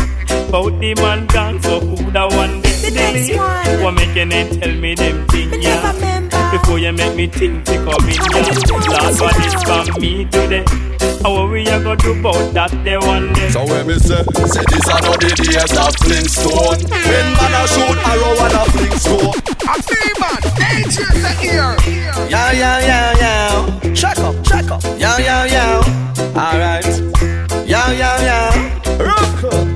about 0.47 0.79
the 0.79 0.93
man 0.95 1.27
gone, 1.27 1.62
so 1.62 1.79
who 1.79 2.12
the 2.12 2.27
one 2.29 2.62
get 2.62 2.72
The 2.83 2.91
next 2.91 3.31
one. 3.37 3.81
What 3.81 3.93
make 3.95 4.15
you 4.15 4.25
then 4.25 4.59
tell 4.59 4.73
me 4.75 4.93
them 4.93 5.25
thing, 5.27 5.61
yeah? 5.61 6.51
Before 6.51 6.77
you 6.79 6.91
make 6.91 7.15
me 7.15 7.27
think 7.27 7.63
to 7.65 7.75
come 7.77 8.09
in, 8.09 8.15
yeah. 8.15 8.43
Last 8.91 9.21
one 9.21 9.41
is 9.41 9.53
from 9.63 10.01
me 10.01 10.25
today. 10.25 10.65
How 11.23 11.47
we 11.47 11.65
a 11.65 11.79
go 11.79 11.95
do 11.95 12.11
about 12.19 12.53
that 12.53 12.71
day 12.83 12.97
one 12.97 13.31
day? 13.31 13.49
So 13.49 13.63
when 13.65 13.87
me 13.87 13.93
say, 13.95 14.19
say 14.19 14.63
this 14.67 14.87
are 14.91 14.99
not 14.99 15.19
the 15.23 15.31
days 15.39 15.71
of 15.71 15.95
Flintstone 16.03 16.83
When 16.83 17.27
man 17.39 17.53
a 17.55 17.63
shoot 17.71 17.95
arrow 18.03 18.35
and 18.43 18.59
a 18.59 18.63
Flintstone 18.75 19.31
I 19.63 19.79
see 19.87 20.11
man, 20.19 20.43
eight 20.67 20.91
years 20.91 21.23
a 21.23 21.33
year. 21.39 21.71
Yo, 22.27 22.43
yo, 22.59 22.71
yo, 22.83 22.99
yo. 23.23 23.95
Check 23.95 24.19
up, 24.19 24.35
check 24.43 24.67
up. 24.69 24.83
Yo, 24.99 25.15
yo, 25.23 25.47
yo. 25.47 25.79
Alright. 26.35 26.83
Yo, 27.63 27.79
yo, 27.95 28.11
yo. 28.27 28.51
Rock 28.99 29.43
up. 29.47 29.67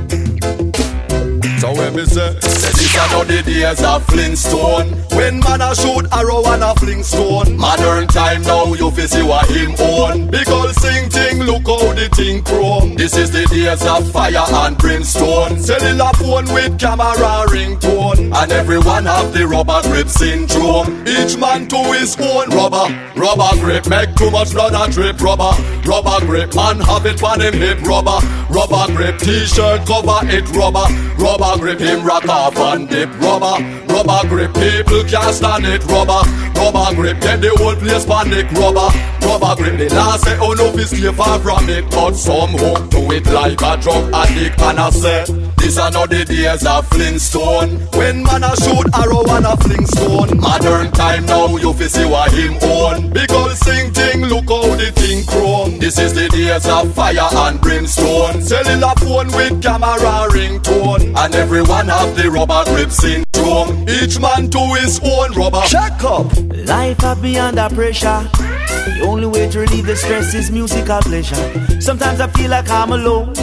So 1.61 1.71
when 1.73 1.95
me 1.95 2.03
say, 2.05 2.35
say 2.41 2.71
this 2.97 3.13
are 3.13 3.25
the 3.25 3.41
days 3.43 3.83
of 3.83 4.05
Flintstone. 4.05 4.87
When 5.15 5.39
man 5.39 5.61
a 5.61 5.75
shoot 5.75 6.05
arrow 6.11 6.43
and 6.45 6.63
a 6.63 6.73
Flintstone. 6.75 7.57
Modern 7.57 8.07
time 8.07 8.41
now 8.41 8.73
you 8.73 8.91
fi 8.91 9.05
see 9.05 9.23
what 9.23 9.47
him 9.49 9.75
own. 9.79 10.29
Ol' 10.33 10.73
sing 10.73 11.09
ting 11.09 11.43
look 11.43 11.65
how 11.65 11.93
the 11.93 12.09
thing 12.15 12.43
chrome. 12.43 12.95
This 12.95 13.15
is 13.15 13.31
the 13.31 13.45
days 13.45 13.85
of 13.85 14.11
fire 14.11 14.45
and 14.65 14.77
brimstone. 14.77 15.59
Cellular 15.59 16.11
phone 16.13 16.45
with 16.53 16.79
camera 16.79 17.45
ringtone. 17.53 18.33
And 18.35 18.51
everyone 18.51 19.05
have 19.05 19.33
the 19.33 19.47
rubber 19.47 19.81
grip 19.83 20.07
syndrome. 20.07 21.07
Each 21.07 21.37
man 21.37 21.67
to 21.67 21.77
his 21.93 22.15
own. 22.19 22.49
Rubber 22.49 22.87
Rubber 23.15 23.59
grip 23.59 23.87
make 23.89 24.15
too 24.15 24.29
much 24.31 24.53
blood 24.53 24.73
and 24.73 24.93
drip 24.93 25.19
rubber. 25.21 25.51
Rubber 25.85 26.25
grip 26.25 26.55
man 26.55 26.79
have 26.79 27.05
it 27.05 27.21
on 27.23 27.41
him 27.41 27.53
hip 27.53 27.81
rubber. 27.81 28.19
Rubber 28.49 28.85
grip 28.95 29.17
t-shirt 29.19 29.85
cover 29.85 30.19
it 30.29 30.47
rubber. 30.55 30.85
Rubber 31.17 31.57
grip 31.59 31.79
him 31.79 32.05
rock 32.05 32.27
off 32.29 32.55
and 32.57 32.86
dip 32.89 33.09
rubber 33.19 33.57
Rubber 33.87 34.27
grip. 34.27 34.53
People 34.53 35.03
can't 35.03 35.33
stand 35.33 35.65
it 35.65 35.83
rubber 35.85 36.21
Rubber 36.55 36.95
grip. 36.95 37.19
Get 37.21 37.41
the 37.41 37.51
whole 37.57 37.75
place 37.75 38.05
panic 38.05 38.51
rubber 38.51 38.89
Rubber 39.25 39.55
grip. 39.55 39.77
The 39.77 39.95
last 39.95 40.23
say 40.23 40.37
oh 40.39 40.53
no 40.53 40.71
fi 40.71 40.83
stay 40.83 41.11
far 41.13 41.39
from 41.39 41.69
it 41.69 41.89
But 41.91 42.13
some 42.13 42.51
hook 42.51 42.91
to 42.91 43.11
it 43.11 43.25
like 43.27 43.61
a 43.61 43.77
drug 43.77 44.13
addict. 44.13 44.61
And 44.61 44.79
I 44.79 44.89
say 44.89 45.25
This 45.57 45.77
are 45.77 45.91
not 45.91 46.09
the 46.09 46.23
days 46.25 46.65
of 46.65 46.87
Flintstone 46.87 47.77
When 47.97 48.23
man 48.23 48.43
a 48.43 48.55
shoot 48.55 48.87
arrow 48.93 49.23
and 49.35 49.45
a 49.45 49.57
Flintstone 49.57 50.39
Modern 50.39 50.91
time 50.91 51.25
now 51.25 51.55
you 51.57 51.73
fi 51.73 51.87
see 51.87 52.05
what 52.05 52.31
him 52.31 52.57
own 52.61 53.09
Big 53.11 53.31
ol' 53.31 53.49
sing 53.49 53.91
ting 53.91 54.25
look 54.25 54.47
how 54.47 54.75
the 54.75 54.91
thing 54.95 55.25
chrome 55.25 55.79
This 55.79 55.99
is 55.99 56.13
the 56.13 56.29
days 56.29 56.67
of 56.67 56.93
fire 56.93 57.27
and 57.45 57.59
brimstone 57.59 58.41
Cellular 58.41 58.93
phone 58.97 59.27
with 59.33 59.61
camera 59.61 60.27
ringtone 60.29 61.13
And 61.17 61.35
everyone 61.35 61.87
have 61.87 62.15
the 62.15 62.29
rubber 62.31 62.63
grip 62.65 62.91
syndrome 62.91 63.87
Each 63.89 64.19
man 64.19 64.49
to 64.49 64.59
his 64.79 64.99
own 65.03 65.33
rubber 65.33 65.61
Check 65.67 66.03
up. 66.03 66.31
Life 66.67 66.99
have 66.99 67.21
me 67.21 67.37
under 67.37 67.67
pressure. 67.73 68.29
The 68.85 69.01
only 69.03 69.25
way 69.25 69.49
to 69.49 69.59
relieve 69.59 69.85
the 69.85 69.95
stress 69.95 70.33
is 70.33 70.51
musical 70.51 70.99
pleasure. 71.01 71.81
Sometimes 71.81 72.19
I 72.19 72.27
feel 72.27 72.49
like 72.49 72.69
I'm 72.69 72.91
alone. 72.91 73.33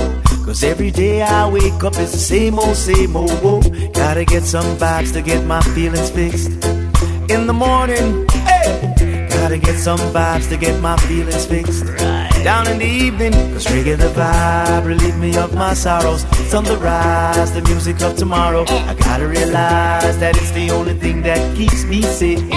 Cause 0.44 0.62
every 0.62 0.90
day 0.90 1.22
I 1.22 1.48
wake 1.48 1.82
up 1.82 1.96
it's 1.96 2.12
the 2.12 2.18
same 2.18 2.58
old, 2.58 2.76
same 2.76 3.16
old. 3.16 3.30
Whoa. 3.42 3.62
Gotta 3.94 4.26
get 4.26 4.42
some 4.42 4.76
vibes 4.76 5.10
to 5.14 5.22
get 5.22 5.42
my 5.46 5.62
feelings 5.74 6.10
fixed. 6.10 6.48
In 7.30 7.46
the 7.46 7.54
morning, 7.54 8.28
hey, 8.30 9.26
gotta 9.30 9.56
get 9.56 9.78
some 9.78 9.98
vibes 10.12 10.50
to 10.50 10.58
get 10.58 10.78
my 10.82 10.98
feelings 11.08 11.46
fixed. 11.46 11.84
Right. 11.84 12.30
Down 12.44 12.68
in 12.68 12.78
the 12.78 12.84
evening, 12.84 13.32
cause 13.54 13.64
reggae 13.68 13.96
the 13.96 14.08
vibe, 14.08 14.84
relieve 14.84 15.16
me 15.16 15.34
of 15.38 15.54
my 15.54 15.72
sorrows. 15.72 16.24
It's 16.32 16.52
on 16.52 16.64
the 16.64 16.76
rise, 16.76 17.52
the 17.52 17.62
music 17.62 18.02
of 18.02 18.14
tomorrow. 18.14 18.66
I 18.68 18.94
gotta 18.94 19.26
realize 19.26 20.18
that 20.18 20.36
it's 20.36 20.50
the 20.50 20.70
only 20.70 20.92
thing 20.92 21.22
that 21.22 21.56
keeps 21.56 21.84
me 21.84 22.02
sane. 22.02 22.50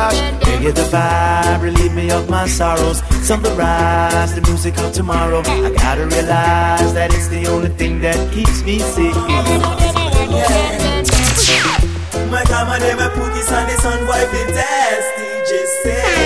Gosh, 0.00 0.16
reggae 0.48 0.72
the 0.74 0.86
vibe, 0.88 1.60
relieve 1.60 1.92
me 1.92 2.10
of 2.10 2.30
my 2.30 2.46
sorrows. 2.46 3.02
It's 3.10 3.30
on 3.30 3.42
the 3.42 3.50
rise, 3.50 4.34
the 4.34 4.40
music 4.48 4.78
of 4.78 4.94
tomorrow. 4.94 5.42
I 5.44 5.70
gotta 5.76 6.06
realize 6.06 6.94
that 6.94 7.12
it's 7.12 7.28
the 7.28 7.46
only 7.48 7.68
thing 7.68 8.00
that 8.00 8.16
keeps 8.32 8.62
me 8.64 8.78
sane. 8.78 9.12
My 12.32 12.42
God, 12.48 12.66
my 12.72 12.78
name 12.78 12.98
is 12.98 13.10
Pookie 13.12 13.42
Sunday, 13.42 13.76
son, 13.76 14.00
boy, 14.06 14.24
be 14.32 14.42
test, 14.56 15.08
DJ 15.18 15.52
say. 15.82 16.16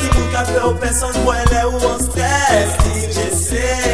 Si 0.00 0.08
vous 0.14 0.28
café 0.32 0.58
au 0.64 0.72
personne, 0.72 1.18
boy, 1.24 1.36
les 1.52 1.66
ou 1.68 1.76
on 1.84 1.98
stress, 1.98 2.70
DJ 2.80 3.28
say. 3.30 3.92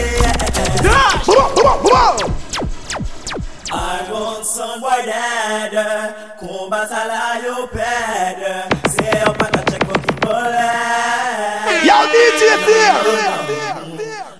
I 3.70 4.10
want 4.10 4.46
some 4.46 4.80
boy 4.80 5.04
dad, 5.04 5.74
combat 6.38 6.88
à 6.90 7.06
la 7.06 7.38
yo 7.44 7.66
pad, 7.66 8.40
c'est 8.88 9.20
un 9.20 9.32
qu'à 9.34 9.62
check 9.70 9.84
fucking 9.84 10.20
bullet. 10.22 11.84
Yo, 11.84 11.98
DJ 12.08 12.42
there. 12.64 13.00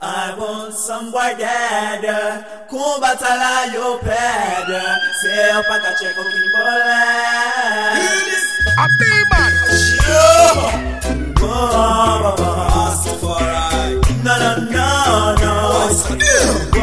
I 0.00 0.34
want 0.38 0.72
some 0.72 1.10
boy 1.10 1.34
dad, 1.38 2.04
combat 2.70 3.20
à 3.20 3.36
la 3.36 3.66
yo 3.74 3.98
pad, 3.98 4.70
c'est 5.20 5.50
un 5.50 5.62
qu'à 5.62 5.92
check 5.98 6.14
fucking 6.16 6.48
bullet. 6.54 8.08
A 8.78 8.86
B-man. 8.98 9.52
Yo, 10.08 10.24
oh, 11.42 12.34
Rastafari. 12.72 13.92
No, 14.24 14.34
no, 14.38 14.50
no, 14.70 14.88
no. 15.36 15.54
Oh, 16.72 16.77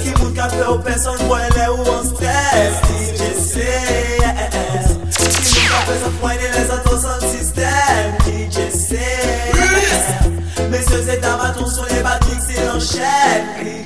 Qui 0.02 0.12
moun 0.22 0.34
ka 0.34 0.50
fe 0.50 0.64
ou 0.68 0.80
person 0.80 1.18
boy 1.28 1.44
le 1.56 1.66
ou 1.72 1.84
on 1.92 2.04
stress 2.04 2.82
DJ 2.88 3.34
say 3.36 4.18
Qui 5.12 5.60
moun 5.60 5.68
ka 5.70 5.80
fe 5.88 5.96
sa 6.04 6.10
pointe 6.22 6.42
les 6.42 6.72
autos 6.72 7.02
son 7.02 7.20
système 7.28 8.18
DJ 8.26 8.70
say 8.72 9.52
Messieurs 10.70 11.10
et 11.10 11.18
dames, 11.18 11.42
attention 11.42 11.84
les 11.90 12.02
batteries 12.02 12.42
c'est 12.48 12.66
l'enchaîne 12.66 13.77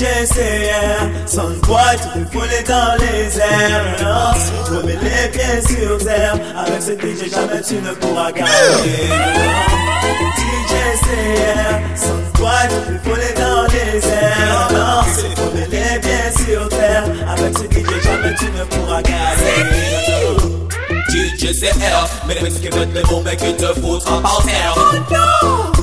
DJ 0.00 0.26
say 0.26 0.64
yeah. 0.64 1.26
Son 1.26 1.60
boy 1.60 1.78
tu 2.00 2.08
peux 2.08 2.38
voler 2.38 2.62
dans 2.66 2.96
les 3.00 3.38
airs 3.38 3.84
non? 4.02 4.74
Remets 4.74 4.96
les 4.96 5.28
pieds 5.28 5.60
sur 5.60 5.98
terre 5.98 6.38
Avec 6.56 6.80
ce 6.80 6.92
DJ 6.92 7.30
jamais 7.30 7.60
tu 7.60 7.74
ne 7.74 7.92
pourras 7.92 8.32
gagner 8.32 9.08
non? 9.10 10.30
DJ 10.38 10.72
say 11.04 11.34
yeah. 11.36 11.96
Son 11.96 12.16
boy 12.38 12.50
tu 12.70 12.92
peux 12.92 13.10
voler 13.10 13.34
dans 13.36 13.66
les 13.74 13.98
airs 14.08 14.68
non? 14.72 15.02
Remets 15.44 15.68
les 15.68 16.00
pieds 16.00 16.46
sur 16.46 16.66
terre 16.70 17.04
Avec 17.28 17.58
ce 17.58 17.64
DJ 17.64 18.02
jamais 18.02 18.34
tu 18.38 18.46
ne 18.46 18.64
pourras 18.64 19.02
gagner 19.02 19.68
non? 19.68 20.66
DJ 21.10 21.52
C-AIR, 21.52 22.08
mais 22.26 22.34
les 22.36 22.40
mecs 22.40 22.60
qui 22.60 22.68
veulent 22.68 22.88
les 22.94 23.02
bombes 23.02 23.28
qui 23.36 23.54
te 23.54 23.66
foutront 23.80 24.22
par 24.22 24.42
terre. 24.46 24.74
Oh 24.76 24.96
non! 25.12 25.79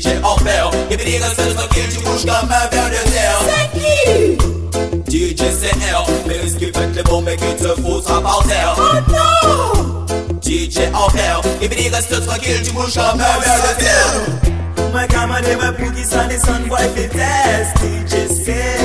DJ 0.00 0.16
Enfer, 0.24 0.70
et 0.90 0.96
puis 0.96 1.10
dire 1.12 1.20
c'est 1.36 1.44
le 1.44 1.54
qui 1.74 1.94
tu 1.94 2.02
bouges 2.02 2.24
comme 2.24 2.50
un 2.50 2.68
verre 2.70 2.88
de 2.88 3.10
terre. 3.10 3.40
C'est 3.44 3.68
qui? 3.78 5.34
DJ 5.34 5.40
C-AIR, 5.40 6.06
mais 6.26 6.38
les 6.42 6.56
qui 6.56 6.70
veulent 6.70 6.92
les 6.94 7.02
bombes 7.02 7.28
qui 7.28 7.62
te 7.62 7.68
foutront 7.68 8.22
par 8.22 8.42
terre. 8.48 8.76
Oh 8.78 8.82
non! 9.12 10.06
DJ 10.40 10.88
Enfer, 10.94 11.42
et 11.60 11.68
puis 11.68 11.82
dire 11.82 11.98
c'est 12.00 12.26
tranquille, 12.26 12.62
tu 12.64 12.72
bouges 12.72 12.94
comme 12.94 13.20
un 13.20 13.40
verre 13.40 13.62
de 13.62 13.80
terre. 13.80 14.50
My 14.94 15.06
camera 15.06 15.40
name 15.42 15.60
a 15.60 15.72
Pookie 15.72 16.04
Sunny 16.04 16.38
Sun 16.38 16.66
Boy 16.66 16.80
fi 16.94 17.08
test 17.08 17.76
DJ 17.78 18.26
say 18.26 18.76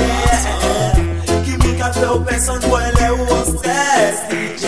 Qui 1.44 1.56
moun 1.56 1.76
ka 1.78 1.90
fe 1.92 2.06
ou 2.06 2.20
person 2.20 2.60
boy 2.68 2.84
le 2.94 3.08
ou 3.12 3.26
on 3.26 3.44
stress 3.56 4.22
DJ 4.30 4.65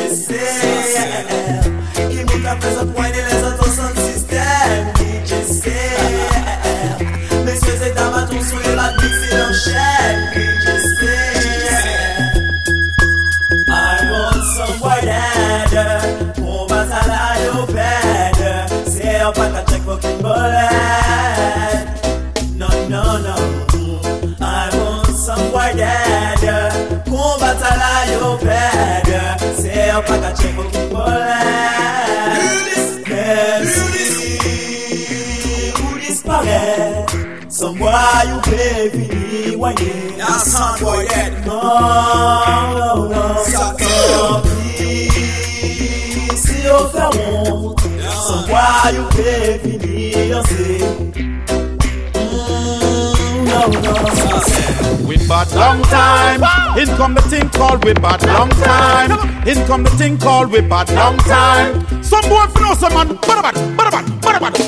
Mm, 52.15 53.45
No, 53.47 53.67
no 53.69 55.07
We 55.07 55.17
long 55.55 55.83
time. 55.83 56.43
In 56.79 56.89
come 56.97 57.15
the 57.15 57.23
thing 57.23 57.49
called 57.51 57.85
we 57.85 57.93
bad 57.95 58.23
long 58.27 58.51
time. 58.51 59.13
In 59.47 59.67
come 59.67 59.83
the 59.85 59.91
thing 59.91 60.19
called 60.19 60.51
we 60.51 60.61
bad 60.61 60.91
long 60.91 61.17
time. 61.19 62.03
Some 62.03 62.23
boy 62.29 62.47
fi 62.55 62.61
know 62.61 62.75
some 62.75 62.95
man, 62.95 63.09
bad 63.17 63.43
bad, 63.43 63.77
bad 63.77 63.91
bad, 63.91 64.21
bad 64.21 64.23
bad, 64.23 64.41
bad 64.41 64.53
bad. 64.53 64.68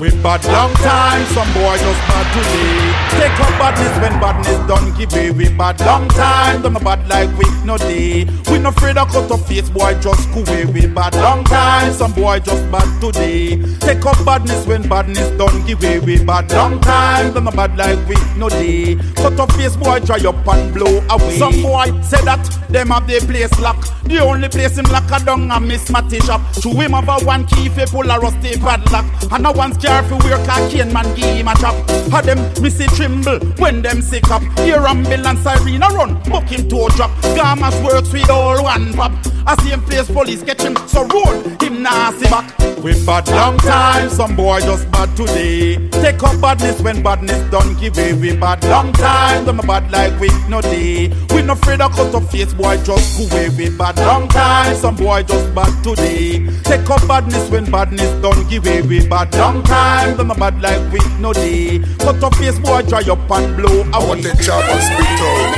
We 0.00 0.10
bad 0.22 0.44
long 0.44 0.72
time. 0.74 1.26
Some 1.34 1.52
boy 1.54 1.76
just 1.76 2.02
bad 2.06 2.26
today. 2.32 3.18
Take 3.18 3.40
up 3.40 3.50
badness 3.58 3.98
when 4.00 4.20
badness 4.20 4.58
done 4.68 4.96
give 4.96 5.12
way. 5.12 5.30
We 5.32 5.48
bad 5.48 5.80
long 5.80 6.08
time. 6.08 6.62
Don't 6.62 6.74
no 6.74 6.80
bad 6.80 7.08
like 7.08 7.36
we 7.36 7.44
no 7.64 7.76
day. 7.76 8.24
We 8.48 8.58
no 8.58 8.68
afraid 8.68 8.96
of 8.96 9.08
cut 9.08 9.30
off 9.30 9.48
face, 9.48 9.68
boy 9.70 9.98
just 10.00 10.32
go 10.32 10.42
away. 10.42 10.66
We 10.66 10.86
bad 10.86 11.14
long 11.16 11.42
time. 11.44 11.92
Some 11.92 12.12
boy 12.12 12.38
just 12.38 12.70
bad 12.70 12.88
today. 13.00 13.60
Take 13.80 14.06
up 14.06 14.24
badness 14.24 14.66
when 14.66 14.88
badness 14.88 15.30
done 15.36 15.66
give 15.66 15.82
way. 15.82 15.98
We 15.98 16.22
bad 16.24 16.50
long 16.52 16.80
time. 16.80 17.34
Don't 17.34 17.44
no 17.44 17.50
bad 17.50 17.76
like 17.76 17.98
we 18.08 18.14
no 18.36 18.48
day. 18.48 18.94
Cut 19.16 19.40
off 19.40 19.50
face, 19.56 19.74
boy 19.74 19.98
dry 20.00 20.20
up 20.28 20.46
and 20.46 20.74
blow 20.74 21.02
away. 21.10 21.38
Some 21.38 21.60
boy 21.60 21.86
say 22.02 22.22
that 22.24 22.44
them 22.68 22.88
have 22.88 23.08
their 23.08 23.20
place 23.20 23.58
lock. 23.58 23.84
The 24.04 24.20
only 24.20 24.48
place 24.48 24.78
him 24.78 24.86
lock 24.86 25.10
a 25.10 25.24
down 25.24 25.50
a 25.50 25.58
Miss 25.58 25.90
Matty 25.90 26.20
shop. 26.20 26.40
To 26.62 26.70
him 26.70 26.92
have 26.92 27.08
a 27.08 27.24
one 27.24 27.46
key 27.46 27.68
fi 27.68 27.84
pull 27.84 28.10
a 28.10 28.18
rusty 28.18 28.56
padlock. 28.58 29.04
And 29.32 29.46
a 29.46 29.52
one 29.52 29.72
scar 29.88 30.02
fi 30.04 30.14
wear 30.24 30.82
and 30.82 30.92
man 30.92 31.14
give 31.14 31.36
him 31.36 31.48
a 31.48 31.54
chop. 31.54 31.74
Had 32.10 32.24
them 32.24 32.40
missy 32.62 32.86
tremble 32.86 33.38
when 33.58 33.82
them 33.82 34.02
sick 34.02 34.30
up. 34.30 34.42
Hear 34.60 34.86
ambulance 34.86 35.40
siren 35.40 35.82
a 35.82 35.88
run, 35.88 36.20
buck 36.30 36.44
him 36.44 36.68
toe 36.68 36.88
drop. 36.90 37.10
Gamas 37.36 37.82
works 37.84 38.12
with 38.12 38.30
all 38.30 38.62
one 38.62 38.92
pop. 38.94 39.12
A 39.46 39.56
same 39.62 39.80
place 39.80 40.10
police 40.10 40.42
catch 40.42 40.62
him, 40.62 40.76
so 40.86 41.06
roll 41.06 41.32
him 41.62 41.82
nasty 41.82 42.26
back. 42.28 42.58
We 42.82 42.92
bad 43.04 43.26
long 43.28 43.56
time, 43.58 44.10
some 44.10 44.36
boy 44.36 44.60
just 44.60 44.90
bad 44.90 45.16
today. 45.16 45.88
Take 45.88 46.22
up 46.22 46.40
badness 46.40 46.80
when 46.82 47.02
badness 47.02 47.50
done 47.50 47.74
give 47.80 47.96
way. 47.96 48.12
We 48.12 48.36
bad 48.36 48.62
long 48.64 48.92
time, 48.92 49.46
don't 49.46 49.66
bad 49.66 49.90
like 49.90 50.20
we 50.20 50.28
no 50.48 50.60
day. 50.60 51.08
We 51.34 51.42
no 51.42 51.54
afraid 51.54 51.80
of 51.80 51.92
cut 51.92 52.14
off 52.14 52.30
face, 52.30 52.52
boy 52.52 52.76
just 52.84 53.18
go 53.18 53.24
away. 53.34 53.48
We 53.56 53.70
bad 53.70 53.96
long 53.96 54.28
time, 54.28 54.76
some 54.76 54.96
boy 54.96 55.22
just 55.22 55.52
bad 55.54 55.72
today. 55.82 56.46
Take 56.62 56.88
up 56.88 57.06
badness 57.08 57.50
when 57.50 57.70
badness 57.70 58.12
done 58.22 58.46
give 58.48 58.64
way. 58.64 58.82
We 58.82 59.08
bad 59.08 59.34
long 59.34 59.62
time, 59.62 59.77
don't 60.16 60.38
bad 60.38 60.60
like 60.60 60.92
we 60.92 61.00
no 61.20 61.32
day. 61.32 61.78
Cut 61.98 62.22
off 62.22 62.36
face, 62.36 62.58
boy 62.58 62.82
dry 62.82 63.02
up 63.08 63.30
and 63.30 63.56
blow 63.56 63.82
I 63.92 63.98
want 64.06 64.22
the 64.22 64.32
job 64.42 64.64
and 64.66 64.82
spit 64.82 65.20
out. 65.22 65.54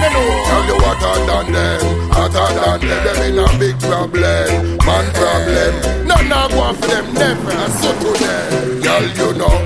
Tell 0.47 0.64
you 0.68 0.77
hotter 0.85 1.14
than 1.27 1.53
them, 1.53 2.11
hotter 2.11 2.49
than 2.55 2.81
them. 2.89 3.01
Them 3.05 3.21
in 3.29 3.39
a 3.39 3.47
big 3.59 3.79
problem, 3.81 4.77
man 4.87 5.07
problem. 5.14 5.73
No, 6.07 6.16
no, 6.29 6.49
go 6.49 6.73
for 6.75 6.87
them, 6.87 7.14
never. 7.14 7.53
I 7.53 7.68
so 7.81 7.91
to 7.93 8.11
them, 8.23 8.81
girl, 8.83 9.07
you 9.18 9.31
know, 9.39 9.57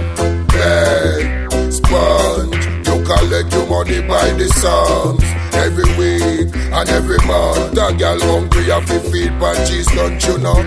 beg, 0.52 1.72
sponge. 1.72 2.64
You 2.86 3.02
collect 3.04 3.52
your 3.52 3.66
money 3.66 4.00
by 4.06 4.30
the 4.32 4.48
sums 4.60 5.24
every 5.54 5.88
week 5.98 6.54
and 6.54 6.88
every 6.88 7.18
month. 7.26 7.74
That 7.74 7.98
girl 7.98 8.20
hungry, 8.20 8.64
have 8.64 8.86
to 8.86 9.00
feed 9.10 9.30
pan 9.40 9.56
cheese 9.66 9.92
lunch, 9.94 10.26
you 10.26 10.38
know. 10.38 10.62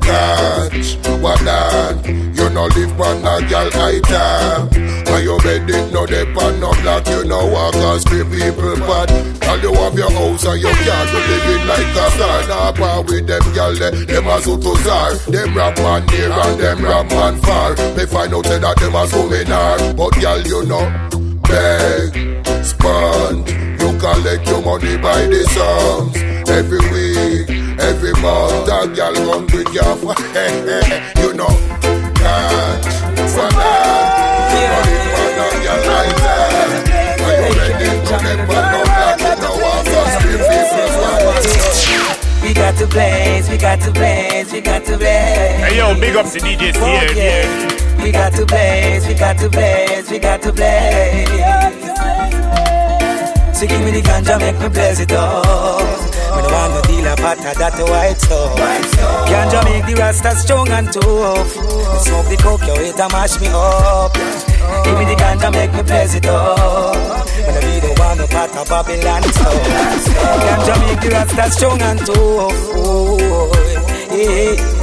Catch 0.00 0.96
one 1.20 1.46
hand, 1.46 2.25
you 2.36 2.48
know 2.50 2.66
live 2.66 3.00
on 3.00 3.18
a 3.24 3.48
girl 3.48 3.70
item. 3.72 4.68
And 5.08 5.24
your 5.24 5.38
bed 5.40 5.68
it 5.70 5.92
no 5.92 6.04
dey 6.06 6.24
pan 6.34 6.60
no 6.60 6.70
black, 6.82 7.06
you 7.08 7.24
know 7.24 7.46
walk 7.46 7.74
and 7.74 8.00
scream 8.00 8.30
people 8.30 8.76
bad. 8.86 9.10
All 9.48 9.58
you 9.60 9.72
have 9.74 9.94
your 9.94 10.10
house 10.10 10.44
and 10.44 10.60
your 10.60 10.72
car, 10.74 11.04
you 11.06 11.20
living 11.30 11.66
like 11.66 11.96
a 11.96 12.10
star. 12.10 12.48
Nah, 12.48 12.72
par 12.72 13.02
with 13.04 13.26
them 13.26 13.42
girl, 13.54 13.72
they, 13.74 14.04
them 14.04 14.26
a 14.26 14.40
so 14.42 14.56
to 14.58 14.76
czar. 14.82 15.14
Them 15.30 15.56
rap 15.56 15.76
man 15.78 16.04
near 16.06 16.30
and 16.30 16.60
them 16.60 16.84
rap 16.84 17.08
man 17.10 17.36
far. 17.40 17.70
Me 17.96 18.04
find 18.06 18.34
out 18.34 18.44
say 18.46 18.58
that 18.58 18.76
them 18.76 18.94
a 18.94 19.06
so 19.06 19.28
hard, 19.28 19.96
but 19.96 20.10
girl 20.20 20.40
you 20.42 20.64
know, 20.66 20.84
beg, 21.42 22.44
sponge. 22.64 23.50
You 23.80 23.92
collect 23.98 24.46
your 24.48 24.62
money 24.62 24.96
by 24.98 25.26
the 25.26 25.44
sums 25.54 26.16
every 26.50 26.78
week, 26.90 27.48
every 27.80 28.12
month. 28.20 28.66
That 28.66 28.92
girl 28.96 29.14
come 29.14 29.46
with 29.46 29.72
your 29.72 29.94
you 31.22 31.34
know, 31.34 31.48
catch 32.26 32.86
for 33.34 33.48
that. 33.54 34.06
Money 34.72 34.98
for 35.16 35.30
that 35.38 35.54
girl 35.64 35.80
like 35.86 36.14
that. 36.22 36.68
When 37.22 37.36
you 37.42 37.52
ready 37.58 37.88
to 38.06 38.16
them, 38.24 38.40
but 38.48 38.64
no 38.72 38.80
black, 38.84 39.18
you 39.20 39.34
know 39.42 39.54
what? 39.62 39.82
Cause 39.86 40.14
we 40.24 40.34
people 40.40 40.86
We 42.42 42.50
got 42.54 42.74
to 42.78 42.86
blaze, 42.86 43.46
we 43.50 43.56
got 43.56 43.80
to 43.80 43.90
blaze, 43.92 44.52
we 44.52 44.60
got 44.60 44.84
to 44.84 44.96
blaze. 44.96 45.60
Hey 45.62 45.76
yo, 45.78 45.94
big 46.00 46.16
up 46.16 46.26
to 46.26 46.38
DJ 46.38 46.74
here, 46.74 47.12
yeah. 47.14 48.02
We 48.02 48.12
got 48.12 48.32
to 48.34 48.46
blaze, 48.46 49.06
we 49.06 49.14
got 49.14 49.38
to 49.38 49.48
blaze, 49.48 50.10
we 50.10 50.18
got 50.18 50.42
to 50.42 50.52
blaze. 50.52 51.28
So 53.56 53.66
give 53.66 53.80
me 53.80 53.90
the 53.90 54.02
ganja, 54.02 54.38
make 54.38 54.58
me 54.60 54.68
blaze 54.68 55.00
it 55.00 55.12
up. 55.12 56.15
Me 56.36 56.42
no 56.42 56.48
want 56.52 56.74
no 56.74 56.80
dealer, 56.82 57.16
but 57.16 57.38
that 57.40 57.72
the 57.76 57.84
white 57.84 58.20
stuff. 58.20 58.56
Ganja 59.26 59.64
make 59.64 59.86
the 59.86 59.94
rasta 59.94 60.36
strong 60.36 60.68
and 60.68 60.92
tough. 60.92 61.50
Smoke 62.04 62.28
the 62.28 62.36
coke, 62.36 62.66
yo, 62.66 62.74
it 62.74 63.00
a 63.00 63.08
mash 63.08 63.40
me 63.40 63.48
up. 63.48 64.12
Give 64.84 64.98
me 64.98 65.04
the 65.06 65.16
ganja, 65.16 65.50
make 65.50 65.72
me 65.72 65.82
blaze 65.82 66.14
it 66.14 66.26
up. 66.26 67.26
Me 67.36 67.52
no 67.54 67.60
need 67.60 67.82
no 67.82 67.94
want 67.96 68.18
no 68.20 68.26
part 68.26 68.54
of 68.56 68.68
Babylon 68.68 69.22
stuff. 69.22 69.62
Ganja 70.44 70.74
make 70.86 71.00
the 71.00 71.08
rasta 71.10 71.50
strong 71.50 71.80
and 71.82 72.00
tough. 72.04 72.54
Yeah. 74.12 74.75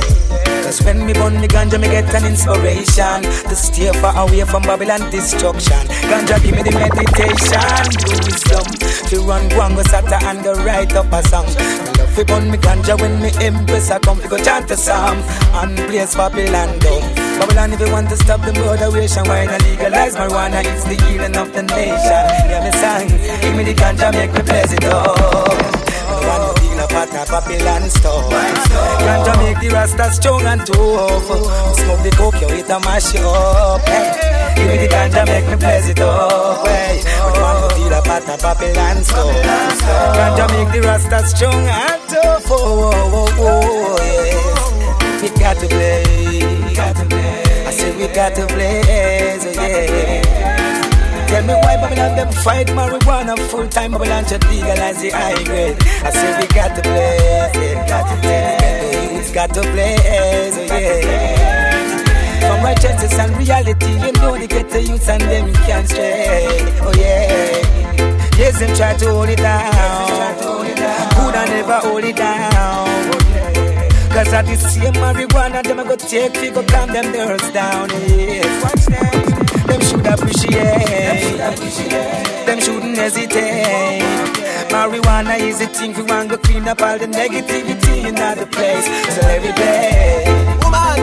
Cause 0.73 0.85
when 0.85 1.05
me 1.05 1.13
burn 1.13 1.39
me 1.39 1.47
ganja, 1.47 1.79
me 1.79 1.85
get 1.85 2.09
an 2.15 2.25
inspiration. 2.25 3.21
To 3.45 3.55
stay 3.55 3.91
far 4.01 4.17
away 4.17 4.41
from 4.41 4.63
Babylon 4.63 5.05
destruction. 5.11 5.85
Ganja 6.09 6.41
give 6.41 6.55
me 6.55 6.63
the 6.65 6.73
meditation. 6.73 7.85
Wisdom 8.25 8.65
To 9.13 9.21
run 9.21 9.45
guango 9.53 9.83
sata 9.85 10.17
and 10.23 10.43
go 10.43 10.53
right 10.65 10.91
up 10.93 11.13
a 11.13 11.21
song. 11.29 11.45
Love 11.45 12.09
fi 12.15 12.23
burn 12.23 12.49
me 12.49 12.57
ganja 12.57 12.99
when 12.99 13.21
me 13.21 13.29
empress 13.37 13.91
I 13.91 13.99
come. 13.99 14.17
Fi 14.17 14.27
go 14.27 14.37
chant 14.37 14.71
a 14.71 14.75
psalm 14.75 15.19
And 15.61 15.77
place 15.77 16.15
Babylon 16.15 16.79
down 16.79 17.01
Babylon 17.37 17.73
if 17.73 17.79
you 17.79 17.91
want 17.91 18.09
to 18.09 18.17
stop 18.17 18.41
the 18.41 18.53
moderation 18.53 19.25
Why 19.29 19.45
not 19.45 19.61
legalize 19.61 20.15
marijuana. 20.15 20.65
It's 20.65 20.85
the 20.85 20.97
healing 21.05 21.37
of 21.37 21.53
the 21.53 21.61
nation. 21.69 22.25
Hear 22.49 22.61
me 22.65 22.71
sing. 22.81 23.09
Give 23.45 23.55
me 23.55 23.63
the 23.63 23.75
ganja 23.77 24.11
make 24.11 24.33
me 24.33 24.41
blaze 24.41 24.73
it 24.73 24.85
up 24.85 25.82
to 26.93 27.09
deal 27.09 27.13
a 27.13 27.25
Babylon 27.25 27.89
stuff 27.89 28.29
Ganja 28.29 29.33
make 29.41 29.59
the 29.59 29.69
rasta 29.73 30.11
strong 30.11 30.41
and 30.45 30.61
tough 30.65 31.25
Smoke 31.75 32.03
the 32.03 32.11
coke, 32.15 32.41
you 32.41 32.47
it 32.47 32.69
a 32.69 32.79
mash 32.79 33.15
up 33.15 33.81
hey. 33.87 34.53
Give 34.55 34.67
me 34.67 34.77
the 34.77 34.87
ganja, 34.87 35.25
make 35.25 35.47
me 35.49 35.55
blaze 35.55 35.89
it 35.89 35.99
up 35.99 36.67
hey. 36.67 37.01
Me 37.03 37.39
want 37.41 37.71
to 37.71 37.75
deal 37.75 37.93
a 37.93 38.01
part 38.01 38.29
of 38.29 38.39
Babylon 38.41 39.03
stuff 39.03 39.35
Ganja 40.15 40.45
make 40.53 40.71
the 40.73 40.87
rasta 40.87 41.25
strong 41.25 41.65
and 41.67 42.01
tough 42.09 42.45
oh, 42.49 42.91
oh, 42.93 43.17
oh, 43.17 43.37
oh, 43.39 43.97
yes. 44.03 45.21
We 45.21 45.29
got 45.39 45.57
to 45.57 45.67
blaze 45.67 46.77
I 46.79 47.71
said 47.71 47.97
we 47.97 48.07
got 48.13 48.35
to 48.35 48.45
oh, 48.45 49.47
yeah 49.55 50.52
Tell 51.33 51.41
me 51.47 51.53
why 51.55 51.77
Babylon 51.77 52.15
them 52.15 52.31
fight 52.43 52.67
marijuana 52.67 53.35
full 53.49 53.67
time 53.67 53.93
Babylon 53.93 54.23
should 54.27 54.45
legalize 54.49 55.01
the 55.01 55.09
high 55.09 55.43
grade. 55.43 55.75
I 56.05 56.11
say 56.11 56.29
we 56.39 56.45
got 56.53 56.77
to 56.77 56.87
yeah, 56.87 57.87
got 57.89 58.05
to 58.05 58.21
blaze. 58.21 58.93
The 58.93 59.13
youths 59.15 59.31
got 59.33 59.49
to 59.55 59.61
blaze, 59.61 60.57
oh 60.69 60.77
yeah. 60.77 62.39
From 62.39 62.63
righteousness 62.63 63.17
and 63.17 63.35
reality, 63.35 63.93
them 63.97 64.13
know 64.21 64.37
they 64.37 64.45
get 64.45 64.69
the 64.69 64.83
youths 64.83 65.09
and 65.09 65.23
them 65.23 65.51
can't 65.65 65.89
stray, 65.89 66.45
oh 66.85 66.93
yeah. 67.01 68.37
Yes, 68.37 68.59
them 68.59 68.75
try 68.75 68.93
to 68.93 69.09
hold 69.09 69.29
it 69.29 69.37
down, 69.37 70.37
could 70.37 71.33
I 71.33 71.45
never 71.49 71.79
hold 71.79 72.03
it 72.03 72.15
down. 72.15 73.11
Cause 74.13 74.31
at 74.33 74.45
the 74.45 74.55
same 74.55 74.93
marijuana, 75.01 75.63
them 75.63 75.79
I 75.79 75.83
go 75.83 75.95
take, 75.95 76.39
we 76.39 76.51
go 76.51 76.61
calm 76.61 76.93
them 76.93 77.11
nerves 77.11 77.49
down, 77.49 77.89
yeah. 77.89 78.61
Watch 78.61 78.85
them. 78.85 79.32
Them 81.55 82.59
shouldn't 82.59 82.97
hesitate. 82.97 84.01
Marijuana 84.73 85.37
is 85.39 85.61
a 85.61 85.67
thing 85.67 85.93
we 85.93 86.01
want 86.03 86.31
to 86.31 86.37
clean 86.39 86.67
up 86.67 86.81
all 86.81 86.97
the 86.97 87.05
negativity 87.05 88.05
in 88.09 88.17
other 88.17 88.47
place. 88.47 88.85
So 89.13 89.21
every 89.27 89.53
day, 89.53 90.25
woman, 90.63 90.97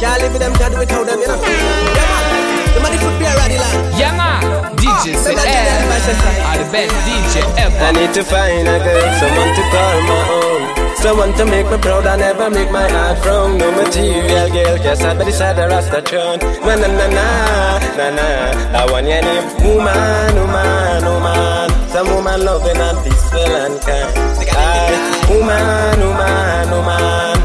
can't 0.00 0.20
live 0.22 0.32
with 0.32 0.40
them, 0.40 0.54
can't 0.54 0.72
do 0.72 0.78
without 0.78 1.04
them, 1.04 1.20
you 1.20 1.26
know. 1.28 1.40
Yeah, 1.44 2.08
man. 2.32 2.74
The 2.74 2.80
money 2.80 2.96
foot 2.96 3.18
be 3.18 3.26
a 3.26 3.36
ready. 3.36 3.56
Yeah, 4.00 4.16
man. 4.16 4.40
Ah, 4.48 4.72
DJ 4.80 5.12
CL 5.12 5.38
eh, 5.38 6.48
are 6.48 6.58
the 6.58 6.68
best 6.72 6.94
DJ 7.04 7.44
ever. 7.60 7.76
I 7.84 7.92
need 7.92 8.14
to 8.14 8.24
find 8.24 8.66
a 8.66 8.78
girl, 8.80 9.12
someone 9.20 9.52
to 9.52 9.62
call 9.72 9.96
my 10.08 10.22
own. 10.40 10.93
Someone 11.04 11.34
to 11.34 11.44
make 11.44 11.68
me 11.70 11.76
proud 11.76 12.06
and 12.06 12.18
never 12.18 12.48
make 12.48 12.70
my 12.70 12.88
heart 12.88 13.18
frown. 13.18 13.58
No 13.58 13.70
material 13.72 14.48
girl, 14.48 14.96
sat 14.96 15.18
by 15.18 15.24
the 15.24 15.32
side 15.32 15.58
of 15.58 15.68
Rasta 15.68 16.00
throne. 16.00 16.38
Na 16.64 16.80
na 16.80 16.88
na 16.88 17.06
na 17.92 18.08
na. 18.08 18.26
That 18.72 18.88
one 18.90 19.04
your 19.04 19.20
name, 19.20 19.44
woman, 19.60 20.32
woman, 20.32 21.04
woman. 21.04 21.68
Some 21.92 22.08
woman 22.08 22.40
loving 22.46 22.80
and 22.80 22.96
peaceful 23.04 23.36
and 23.36 23.76
kind. 23.84 24.16
Aye, 24.48 24.96
woman, 25.28 26.00
woman, 26.08 26.66
woman. 26.72 27.36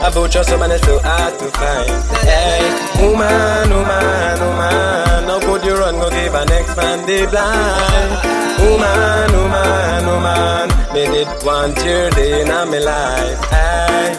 A 0.00 0.08
voucher 0.10 0.42
someone 0.42 0.72
is 0.72 0.80
so 0.80 0.98
hard 1.04 1.38
to 1.38 1.52
find. 1.52 1.92
Hey, 2.24 2.64
woman, 2.96 3.76
woman, 3.76 4.36
woman. 4.40 5.28
How 5.28 5.38
could 5.38 5.66
you 5.68 5.76
run, 5.76 6.00
go 6.00 6.08
give 6.08 6.32
an 6.32 6.48
next 6.48 6.74
man 6.78 7.04
the 7.04 7.28
blind? 7.28 8.12
Woman, 8.56 9.28
woman, 9.36 10.06
woman. 10.08 10.71
Me 10.92 11.06
did 11.06 11.28
one 11.42 11.74
your 11.86 12.10
day 12.10 12.42
in 12.42 12.48
my 12.48 12.64
life. 12.64 13.38
Aye. 13.50 14.18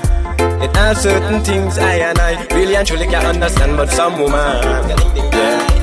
It 0.63 0.75
has 0.75 1.01
certain 1.03 1.43
things 1.43 1.77
I 1.77 1.95
and 2.09 2.17
I 2.17 2.45
really 2.55 2.75
and 2.75 2.87
truly 2.87 3.05
can't 3.05 3.25
understand, 3.25 3.77
but 3.77 3.89
some 3.91 4.19
woman. 4.19 4.89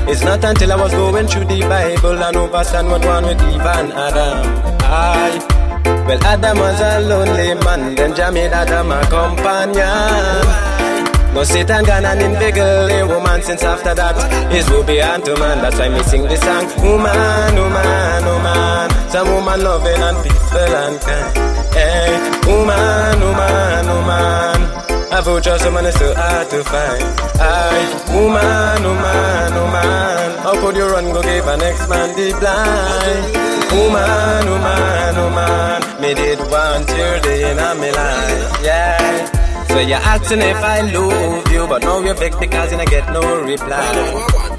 It's 0.09 0.23
not 0.23 0.43
until 0.43 0.73
I 0.73 0.75
was 0.75 0.91
going 0.91 1.27
through 1.27 1.45
the 1.45 1.61
Bible 1.61 2.21
and 2.21 2.35
understand 2.35 2.87
what 2.87 3.05
one 3.05 3.23
with 3.25 3.41
Eve 3.41 3.61
Adam. 3.61 4.37
I 4.81 5.61
well, 6.05 6.23
Adam 6.25 6.57
was 6.57 6.81
a 6.81 6.99
lonely 7.07 7.53
man, 7.63 7.95
then 7.95 8.13
Jah 8.13 8.31
made 8.31 8.51
Adam 8.51 8.91
a 8.91 9.01
companion. 9.07 10.80
No 11.33 11.43
Satan 11.45 11.85
gone 11.85 12.03
and 12.03 12.21
inveigle 12.21 12.91
a 12.91 13.07
woman 13.07 13.41
since 13.41 13.63
after 13.63 13.95
that. 13.95 14.51
His 14.51 14.69
will 14.69 14.83
be 14.83 15.01
unto 15.01 15.33
man, 15.39 15.61
that's 15.61 15.79
why 15.79 15.87
me 15.87 16.03
sing 16.03 16.23
this 16.23 16.41
song. 16.41 16.67
Woman, 16.83 17.55
woman, 17.55 18.25
woman. 18.27 18.91
Some 19.07 19.29
woman 19.31 19.63
loving 19.63 19.95
and 19.95 20.17
peaceful 20.23 20.59
and 20.59 20.99
kind. 20.99 21.31
Hey, 21.71 22.19
woman, 22.43 23.15
woman, 23.23 23.85
woman. 23.95 24.59
A 25.13 25.21
voucher 25.23 25.57
someone 25.57 25.85
is 25.85 25.95
so 25.95 26.13
hard 26.15 26.49
to 26.49 26.63
find? 26.65 27.03
Aye, 27.39 27.87
woman, 28.11 28.83
woman, 28.83 29.51
woman. 29.55 30.27
How 30.43 30.59
could 30.59 30.75
you 30.75 30.87
run, 30.87 31.13
go 31.13 31.21
give 31.23 31.47
a 31.47 31.55
next 31.55 31.87
man 31.87 32.11
the 32.13 32.35
blind? 32.43 33.23
Woman, 33.71 34.51
woman, 34.51 35.15
woman. 35.15 36.01
Me 36.01 36.13
did 36.13 36.39
want 36.51 36.89
your 36.89 37.19
day 37.21 37.51
in 37.51 37.55
my 37.55 37.89
life, 37.89 38.63
yeah 38.63 39.40
so 39.71 39.79
you're 39.79 39.97
asking 39.97 40.41
if 40.41 40.57
I 40.57 40.81
love 40.81 41.51
you, 41.51 41.67
but 41.67 41.81
now 41.81 41.99
you're 41.99 42.13
vexed 42.13 42.39
because 42.39 42.71
you 42.71 42.77
don't 42.77 42.89
get 42.89 43.11
no 43.11 43.21
reply. 43.41 44.51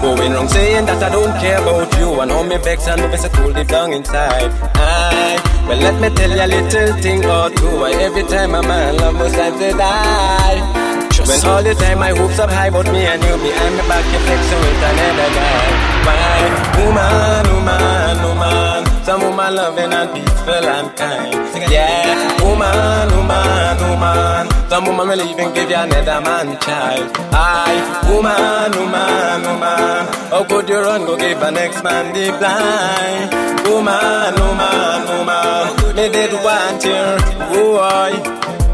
Going 0.00 0.32
wrong 0.32 0.48
saying 0.48 0.86
that 0.86 1.02
I 1.02 1.08
don't 1.10 1.34
care 1.40 1.58
about 1.58 1.90
you, 1.98 2.20
and 2.20 2.30
how 2.30 2.42
me 2.42 2.56
vex 2.58 2.86
and 2.86 3.00
me 3.00 3.08
a 3.24 3.28
cool 3.30 3.52
deep 3.52 3.68
down 3.68 3.92
inside. 3.92 4.52
I, 4.76 5.64
well 5.66 5.78
let 5.78 5.96
me 6.00 6.14
tell 6.14 6.30
you 6.30 6.44
a 6.44 6.46
little 6.46 6.92
thing 7.00 7.24
or 7.24 7.50
two. 7.50 7.72
Why 7.80 7.92
every 7.92 8.22
time 8.24 8.54
a 8.54 8.62
man 8.62 8.96
love 8.98 9.14
most 9.14 9.34
times 9.34 9.58
they 9.58 9.72
die. 9.72 10.84
When 11.24 11.40
all 11.46 11.62
the 11.62 11.74
time 11.74 12.00
my 12.00 12.10
hopes 12.10 12.38
up 12.38 12.50
high 12.50 12.68
about 12.68 12.84
me 12.92 13.00
and 13.06 13.22
you 13.22 13.36
behind 13.40 13.74
me 13.76 13.82
back 13.88 14.04
you 14.12 14.20
flexing 14.28 14.60
with 14.60 14.88
another 14.92 15.30
guy. 15.32 15.66
Why, 16.04 16.40
woman, 16.76 17.44
woman, 17.54 18.16
woman, 18.28 18.83
some 19.04 19.20
woman 19.20 19.54
loving 19.54 19.92
and 19.92 20.10
peaceful 20.14 20.64
and 20.76 20.96
kind. 20.96 21.34
Yeah, 21.70 22.42
woman, 22.42 23.08
woman, 23.16 23.76
woman, 23.90 24.44
some 24.70 24.84
woman 24.86 25.08
will 25.08 25.20
even 25.30 25.52
give 25.54 25.68
you 25.70 25.76
another 25.76 26.20
man 26.20 26.58
child. 26.60 27.10
Aye, 27.32 27.80
woman, 28.08 28.70
woman, 28.78 29.40
woman, 29.46 30.06
how 30.32 30.44
could 30.44 30.68
you 30.68 30.80
run 30.80 31.04
go 31.04 31.16
give 31.16 31.42
a 31.42 31.50
next 31.50 31.82
man 31.84 32.12
the 32.14 32.32
blind? 32.38 33.30
Woman, 33.68 34.34
woman, 34.40 35.00
woman, 35.12 35.96
me 35.96 36.08
did 36.08 36.32
want 36.44 36.84
you, 36.84 37.04
boy. 37.52 38.12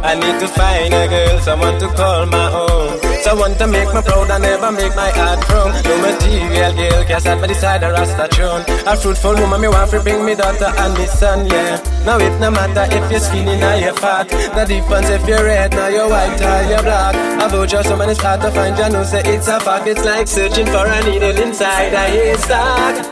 I 0.03 0.15
need 0.15 0.41
to 0.41 0.49
find 0.49 0.95
a 0.95 1.09
girl, 1.09 1.39
someone 1.41 1.79
to 1.81 1.89
call 1.89 2.27
my 2.27 2.51
own. 2.53 3.10
Someone 3.23 3.55
to 3.59 3.67
make 3.67 3.93
me 3.93 4.01
proud 4.01 4.31
and 4.31 4.43
never 4.43 4.73
make 4.73 4.95
my 4.97 5.11
heart 5.11 5.45
frown. 5.45 5.73
No 5.85 5.95
material 6.01 6.73
girl, 6.73 7.05
can 7.05 7.21
sat 7.21 7.41
by 7.41 7.47
the 7.47 7.55
side 7.55 7.83
of 7.83 7.93
Rasta 7.93 8.29
throne. 8.35 8.65
A 8.87 8.97
fruitful 8.97 9.35
woman, 9.35 9.61
me 9.61 9.69
want 9.69 9.91
to 9.91 10.01
bring 10.01 10.25
me 10.25 10.35
daughter 10.35 10.73
and 10.73 10.95
me 10.97 11.07
son, 11.07 11.47
yeah. 11.47 11.77
Now 12.07 12.19
it 12.19 12.33
no 12.41 12.51
matter 12.51 12.89
if 12.89 13.11
you're 13.11 13.21
skinny 13.21 13.63
or 13.63 13.77
you're 13.77 13.95
fat. 13.95 14.29
The 14.29 14.65
difference 14.65 15.11
if 15.11 15.29
you're 15.29 15.45
red, 15.45 15.73
now 15.73 15.89
you're 15.89 16.09
white 16.09 16.41
or 16.41 16.63
you're 16.71 16.83
black. 16.83 17.15
About 17.45 17.69
just 17.69 17.89
someone 17.89 18.09
is 18.09 18.19
hard 18.19 18.41
to 18.41 18.51
find, 18.51 18.77
you 18.79 18.89
know, 18.89 19.05
say 19.05 19.23
it's 19.25 19.49
a 19.49 19.61
fact. 19.61 19.87
It's 19.87 20.05
like 20.05 20.27
searching 20.27 20.67
for 20.67 20.87
a 20.87 21.05
needle 21.05 21.37
inside 21.37 21.93
a 21.93 22.05
haystack. 22.09 23.05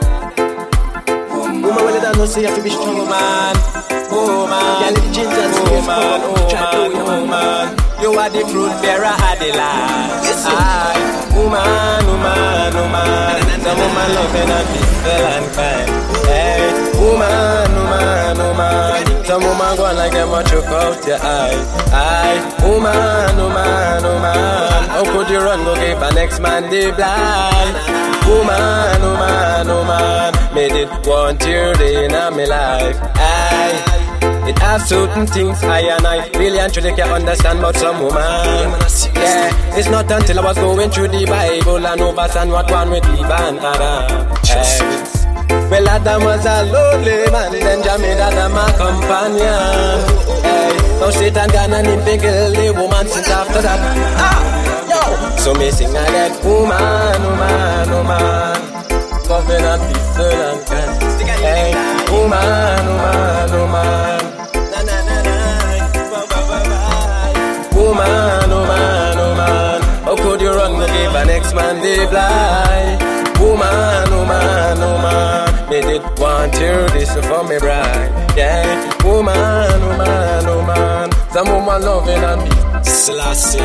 Woman, 1.29 1.61
when 1.61 1.93
you 1.93 2.01
don't 2.01 2.17
know, 2.17 2.25
say 2.25 2.41
you 2.41 2.47
have 2.47 2.57
to 2.57 2.63
be 2.63 2.71
strong, 2.71 3.07
man. 3.07 3.55
Woman, 4.09 4.57
yeah, 4.81 4.89
little 4.89 5.13
ginger 5.13 5.37
and 5.37 5.53
woman, 5.69 6.21
woman, 6.33 6.97
woman. 6.97 7.29
You 7.29 7.38
are 8.19 8.29
the 8.29 8.43
fruit 8.51 8.75
bearer 8.83 9.15
of 9.15 9.35
the 9.39 9.49
land. 9.55 10.11
Aye, 10.27 10.51
ah, 10.51 10.91
woman, 11.35 12.03
woman, 12.09 12.71
woman. 12.75 13.39
The 13.63 13.71
woman 13.79 14.09
loving 14.15 14.51
and 14.57 14.67
peaceful 14.71 15.23
and 15.35 15.47
kind. 15.55 15.89
Hey, 16.27 16.59
eh, 16.59 16.99
woman, 16.99 17.69
woman, 17.79 18.35
woman. 18.43 19.23
Some 19.23 19.43
woman 19.43 19.71
go 19.77 19.83
like 19.95 20.11
them 20.11 20.33
a 20.35 20.43
choke 20.43 20.65
out 20.67 20.99
your 21.07 21.19
eye. 21.21 21.59
Aye, 21.95 22.39
woman, 22.67 23.35
woman, 23.39 24.03
woman. 24.03 24.81
How 24.91 25.03
could 25.11 25.29
you 25.29 25.39
run 25.39 25.63
go 25.63 25.75
give 25.75 26.01
a 26.01 26.11
next 26.13 26.39
man 26.41 26.63
the 26.69 26.91
blind? 26.91 27.75
Woman, 28.27 28.99
woman, 29.07 29.67
woman. 29.71 30.29
Made 30.53 30.75
it 30.75 30.91
one 31.07 31.37
tear 31.37 31.71
in 31.81 32.11
my 32.11 32.43
life. 32.43 32.97
Aye. 33.15 34.08
It 34.49 34.57
has 34.65 34.89
certain 34.89 35.27
things 35.27 35.61
I 35.61 35.81
and 35.93 36.07
I 36.07 36.27
really 36.29 36.57
and 36.57 36.73
truly 36.73 36.91
can 36.95 37.07
understand 37.07 37.59
about 37.59 37.75
some 37.75 38.01
woman. 38.01 38.73
Yeah, 39.13 39.77
it's 39.77 39.87
not 39.93 40.09
until 40.09 40.39
I 40.39 40.43
was 40.43 40.57
going 40.57 40.89
through 40.89 41.09
the 41.09 41.23
Bible 41.29 41.85
and 41.85 42.01
understand 42.01 42.49
what 42.49 42.65
one 42.71 42.89
with 42.89 43.05
Eve 43.13 43.29
and 43.29 43.59
Adam. 43.61 44.25
Hey. 44.41 45.29
Well, 45.69 45.87
Adam 45.87 46.23
was 46.25 46.43
a 46.49 46.65
lonely 46.65 47.29
man, 47.29 47.51
then 47.61 47.83
Jah 47.85 47.99
made 48.01 48.17
Adam 48.17 48.57
a 48.57 48.65
companion. 48.73 50.01
Hey, 50.41 50.73
now 50.97 51.11
Satan 51.13 51.49
gone 51.53 51.73
and 51.77 51.85
him 51.85 52.01
the 52.01 52.73
woman 52.73 53.05
since 53.05 53.29
after 53.29 53.61
that. 53.61 53.77
Ah, 54.17 54.41
yo. 54.89 55.37
So 55.37 55.53
me 55.53 55.69
sing 55.69 55.93
again, 55.93 56.33
woman, 56.41 57.21
woman, 57.21 57.85
woman, 57.93 58.57
covenant, 59.29 59.81
peace, 59.93 60.17
and 60.17 60.65
kind. 60.65 61.09
Hey, 61.37 61.69
eh, 61.69 62.11
woman, 62.11 62.81
woman, 62.97 63.51
woman. 63.53 64.18
Woman, 67.89 68.49
woman, 68.51 69.17
oh 69.17 69.29
woman, 69.29 69.81
oh 70.05 70.15
how 70.15 70.15
could 70.15 70.41
you 70.41 70.51
run 70.51 70.79
to 70.79 70.85
give 70.93 71.15
an 71.15 71.25
next 71.25 71.55
man 71.55 71.81
the 71.81 72.05
blind? 72.05 73.01
Woman, 73.39 74.13
oh 74.13 74.19
woman, 74.29 74.77
woman, 74.77 75.69
made 75.71 75.89
did 75.89 76.19
want 76.19 76.53
you 76.53 76.85
this 76.93 77.11
for 77.25 77.43
me 77.49 77.57
bride. 77.57 78.11
Yeah, 78.37 78.77
woman, 79.03 79.81
woman, 79.81 80.45
woman, 80.45 81.11
some 81.33 81.47
woman 81.49 81.81
loving 81.81 82.23
and 82.23 82.43
me. 82.43 82.83
Selassie, 82.83 83.57